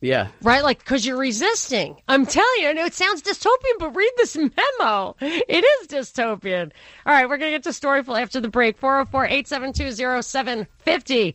Yeah. 0.00 0.28
Right? 0.42 0.62
Like, 0.62 0.78
because 0.78 1.04
you're 1.04 1.16
resisting. 1.16 1.96
I'm 2.08 2.26
telling 2.26 2.60
you, 2.60 2.68
I 2.68 2.72
know 2.74 2.84
it 2.84 2.94
sounds 2.94 3.22
dystopian, 3.22 3.78
but 3.78 3.96
read 3.96 4.12
this 4.18 4.36
memo. 4.36 5.16
It 5.20 5.64
is 5.64 5.88
dystopian. 5.88 6.70
All 7.04 7.12
right, 7.12 7.28
we're 7.28 7.38
going 7.38 7.50
to 7.50 7.56
get 7.56 7.62
to 7.64 7.70
Storyful 7.70 8.20
after 8.20 8.40
the 8.40 8.48
break 8.48 8.76
404 8.76 9.24
872 9.24 10.22
0750. 10.22 11.34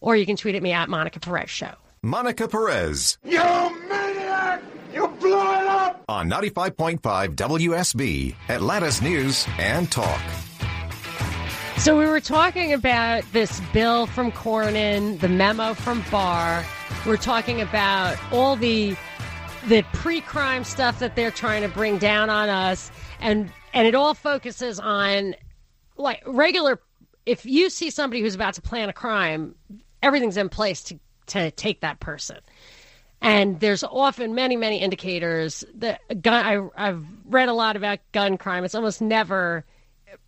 Or 0.00 0.14
you 0.14 0.26
can 0.26 0.36
tweet 0.36 0.54
at 0.54 0.62
me 0.62 0.72
at 0.72 0.88
Monica 0.88 1.18
Perez 1.18 1.50
Show. 1.50 1.72
Monica 2.02 2.46
Perez 2.46 3.16
You 3.24 3.40
maniac! 3.88 4.62
You 5.04 5.10
blew 5.20 5.38
it 5.38 5.66
up! 5.66 6.02
on 6.08 6.30
95.5 6.30 7.00
WSB, 7.34 8.34
Atlanta's 8.48 9.02
News 9.02 9.46
and 9.58 9.90
Talk. 9.92 10.20
So 11.76 11.98
we 11.98 12.06
were 12.06 12.20
talking 12.20 12.72
about 12.72 13.22
this 13.32 13.60
bill 13.74 14.06
from 14.06 14.32
Cornyn, 14.32 15.20
the 15.20 15.28
memo 15.28 15.74
from 15.74 16.02
Barr. 16.10 16.64
We're 17.04 17.18
talking 17.18 17.60
about 17.60 18.16
all 18.32 18.56
the 18.56 18.96
the 19.66 19.82
pre-crime 19.92 20.64
stuff 20.64 20.98
that 21.00 21.16
they're 21.16 21.30
trying 21.30 21.62
to 21.62 21.68
bring 21.68 21.98
down 21.98 22.30
on 22.30 22.48
us, 22.48 22.90
and 23.20 23.50
and 23.74 23.86
it 23.86 23.94
all 23.94 24.14
focuses 24.14 24.80
on 24.80 25.34
like 25.98 26.22
regular 26.24 26.80
if 27.26 27.44
you 27.44 27.68
see 27.68 27.90
somebody 27.90 28.22
who's 28.22 28.34
about 28.34 28.54
to 28.54 28.62
plan 28.62 28.88
a 28.88 28.94
crime, 28.94 29.54
everything's 30.02 30.38
in 30.38 30.48
place 30.48 30.82
to 30.84 30.98
to 31.26 31.50
take 31.50 31.82
that 31.82 32.00
person. 32.00 32.38
And 33.24 33.58
there's 33.58 33.82
often 33.82 34.34
many, 34.34 34.54
many 34.54 34.80
indicators 34.80 35.64
that 35.76 36.02
gun. 36.20 36.44
I, 36.76 36.88
I've 36.88 37.02
read 37.24 37.48
a 37.48 37.54
lot 37.54 37.74
about 37.74 38.00
gun 38.12 38.36
crime. 38.36 38.64
It's 38.64 38.74
almost 38.74 39.00
never, 39.00 39.64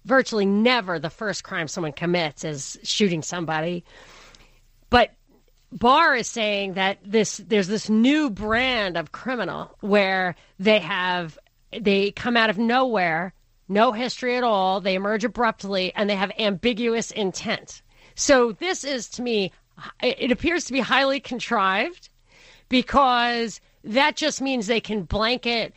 virtually 0.06 0.46
never, 0.46 0.98
the 0.98 1.10
first 1.10 1.44
crime 1.44 1.68
someone 1.68 1.92
commits 1.92 2.42
is 2.42 2.78
shooting 2.82 3.20
somebody. 3.20 3.84
But 4.88 5.10
Barr 5.70 6.16
is 6.16 6.26
saying 6.26 6.74
that 6.74 6.96
this 7.04 7.36
there's 7.36 7.68
this 7.68 7.90
new 7.90 8.30
brand 8.30 8.96
of 8.96 9.12
criminal 9.12 9.76
where 9.80 10.34
they 10.58 10.78
have 10.78 11.38
they 11.78 12.12
come 12.12 12.34
out 12.34 12.48
of 12.48 12.56
nowhere, 12.56 13.34
no 13.68 13.92
history 13.92 14.36
at 14.38 14.42
all, 14.42 14.80
they 14.80 14.94
emerge 14.94 15.22
abruptly, 15.22 15.92
and 15.94 16.08
they 16.08 16.16
have 16.16 16.32
ambiguous 16.38 17.10
intent. 17.10 17.82
So 18.14 18.52
this 18.52 18.84
is 18.84 19.06
to 19.10 19.22
me, 19.22 19.52
it 20.02 20.30
appears 20.30 20.64
to 20.64 20.72
be 20.72 20.80
highly 20.80 21.20
contrived 21.20 22.08
because 22.68 23.60
that 23.84 24.16
just 24.16 24.40
means 24.40 24.66
they 24.66 24.80
can 24.80 25.04
blanket 25.04 25.72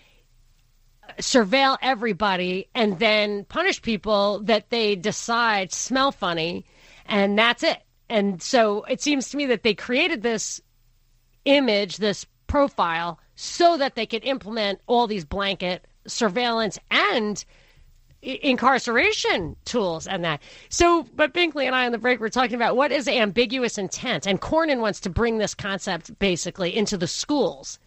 surveil 1.17 1.77
everybody 1.81 2.67
and 2.75 2.99
then 2.99 3.43
punish 3.45 3.81
people 3.81 4.39
that 4.43 4.69
they 4.69 4.95
decide 4.95 5.73
smell 5.73 6.11
funny 6.11 6.65
and 7.05 7.37
that's 7.37 7.63
it. 7.63 7.81
And 8.09 8.41
so 8.41 8.83
it 8.83 9.01
seems 9.01 9.29
to 9.29 9.37
me 9.37 9.47
that 9.47 9.63
they 9.63 9.73
created 9.73 10.21
this 10.21 10.61
image 11.45 11.97
this 11.97 12.25
profile 12.47 13.19
so 13.35 13.77
that 13.77 13.95
they 13.95 14.05
could 14.05 14.23
implement 14.23 14.81
all 14.87 15.07
these 15.07 15.25
blanket 15.25 15.87
surveillance 16.07 16.77
and 16.89 17.43
incarceration 18.21 19.55
tools 19.65 20.07
and 20.07 20.23
that. 20.23 20.41
So, 20.69 21.03
but 21.15 21.33
Binkley 21.33 21.65
and 21.65 21.75
I 21.75 21.85
on 21.85 21.91
the 21.91 21.97
break 21.97 22.19
were 22.19 22.29
talking 22.29 22.55
about 22.55 22.75
what 22.75 22.91
is 22.91 23.07
ambiguous 23.07 23.77
intent, 23.77 24.27
and 24.27 24.41
Cornyn 24.41 24.79
wants 24.79 24.99
to 25.01 25.09
bring 25.09 25.37
this 25.37 25.53
concept 25.53 26.17
basically 26.19 26.75
into 26.75 26.97
the 26.97 27.07
schools. 27.07 27.79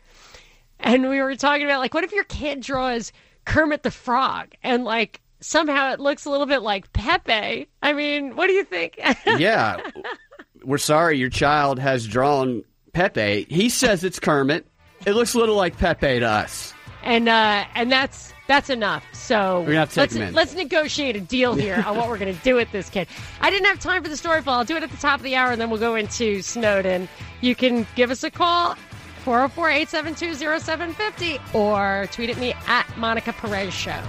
And 0.81 1.09
we 1.09 1.21
were 1.21 1.37
talking 1.37 1.65
about 1.65 1.81
like, 1.81 1.95
what 1.95 2.05
if 2.05 2.13
your 2.13 2.25
kid 2.25 2.61
draws 2.61 3.13
Kermit 3.45 3.83
the 3.83 3.91
Frog 3.91 4.55
and 4.63 4.85
like 4.85 5.21
somehow 5.41 5.93
it 5.93 6.01
looks 6.01 6.25
a 6.25 6.31
little 6.31 6.47
bit 6.47 6.63
like 6.63 6.93
Pepe? 6.93 7.69
I 7.83 7.93
mean, 7.93 8.35
what 8.35 8.49
do 8.49 8.53
you 8.53 8.65
think? 8.65 8.99
yeah, 9.39 9.79
we're 10.65 10.79
sorry 10.79 11.19
your 11.19 11.31
child 11.31 11.79
has 11.79 12.07
drawn 12.07 12.65
Pepe. 12.93 13.47
He 13.49 13.69
says 13.69 14.03
it's 14.03 14.19
Kermit. 14.19 14.67
It 15.07 15.13
looks 15.13 15.35
a 15.35 15.39
little 15.39 15.57
like 15.57 15.77
Pepe 15.77 16.21
to 16.21 16.27
us. 16.27 16.73
And 17.03 17.29
uh, 17.29 17.65
and 17.75 17.91
that's 17.91 18.33
that's 18.53 18.69
enough. 18.69 19.03
So 19.15 19.61
we're 19.61 19.67
gonna 19.67 19.79
have 19.79 19.93
to 19.95 20.01
let's, 20.01 20.35
let's 20.35 20.55
negotiate 20.55 21.17
a 21.17 21.21
deal 21.21 21.55
here 21.55 21.83
on 21.87 21.97
what 21.97 22.09
we're 22.09 22.19
gonna 22.19 22.35
do 22.35 22.55
with 22.55 22.71
this 22.71 22.91
kid. 22.91 23.09
I 23.41 23.49
didn't 23.49 23.67
have 23.67 23.81
time 23.81 24.03
for 24.03 24.11
the 24.11 24.17
story 24.17 24.43
fall. 24.43 24.59
I'll 24.59 24.65
do 24.65 24.77
it 24.77 24.83
at 24.83 24.91
the 24.91 24.97
top 24.99 25.21
of 25.21 25.25
the 25.25 25.37
hour, 25.37 25.53
and 25.53 25.61
then 25.61 25.71
we'll 25.71 25.81
go 25.81 25.95
into 25.95 26.43
Snowden. 26.43 27.09
You 27.41 27.55
can 27.55 27.87
give 27.97 28.11
us 28.11 28.23
a 28.25 28.31
call. 28.31 28.77
404 29.25 29.71
872 29.71 30.35
0750 30.61 31.41
or 31.57 32.09
tweet 32.11 32.29
at 32.29 32.39
me 32.39 32.53
at 32.67 32.87
Monica 32.99 33.33
Perez 33.33 33.73
Show. 33.73 34.03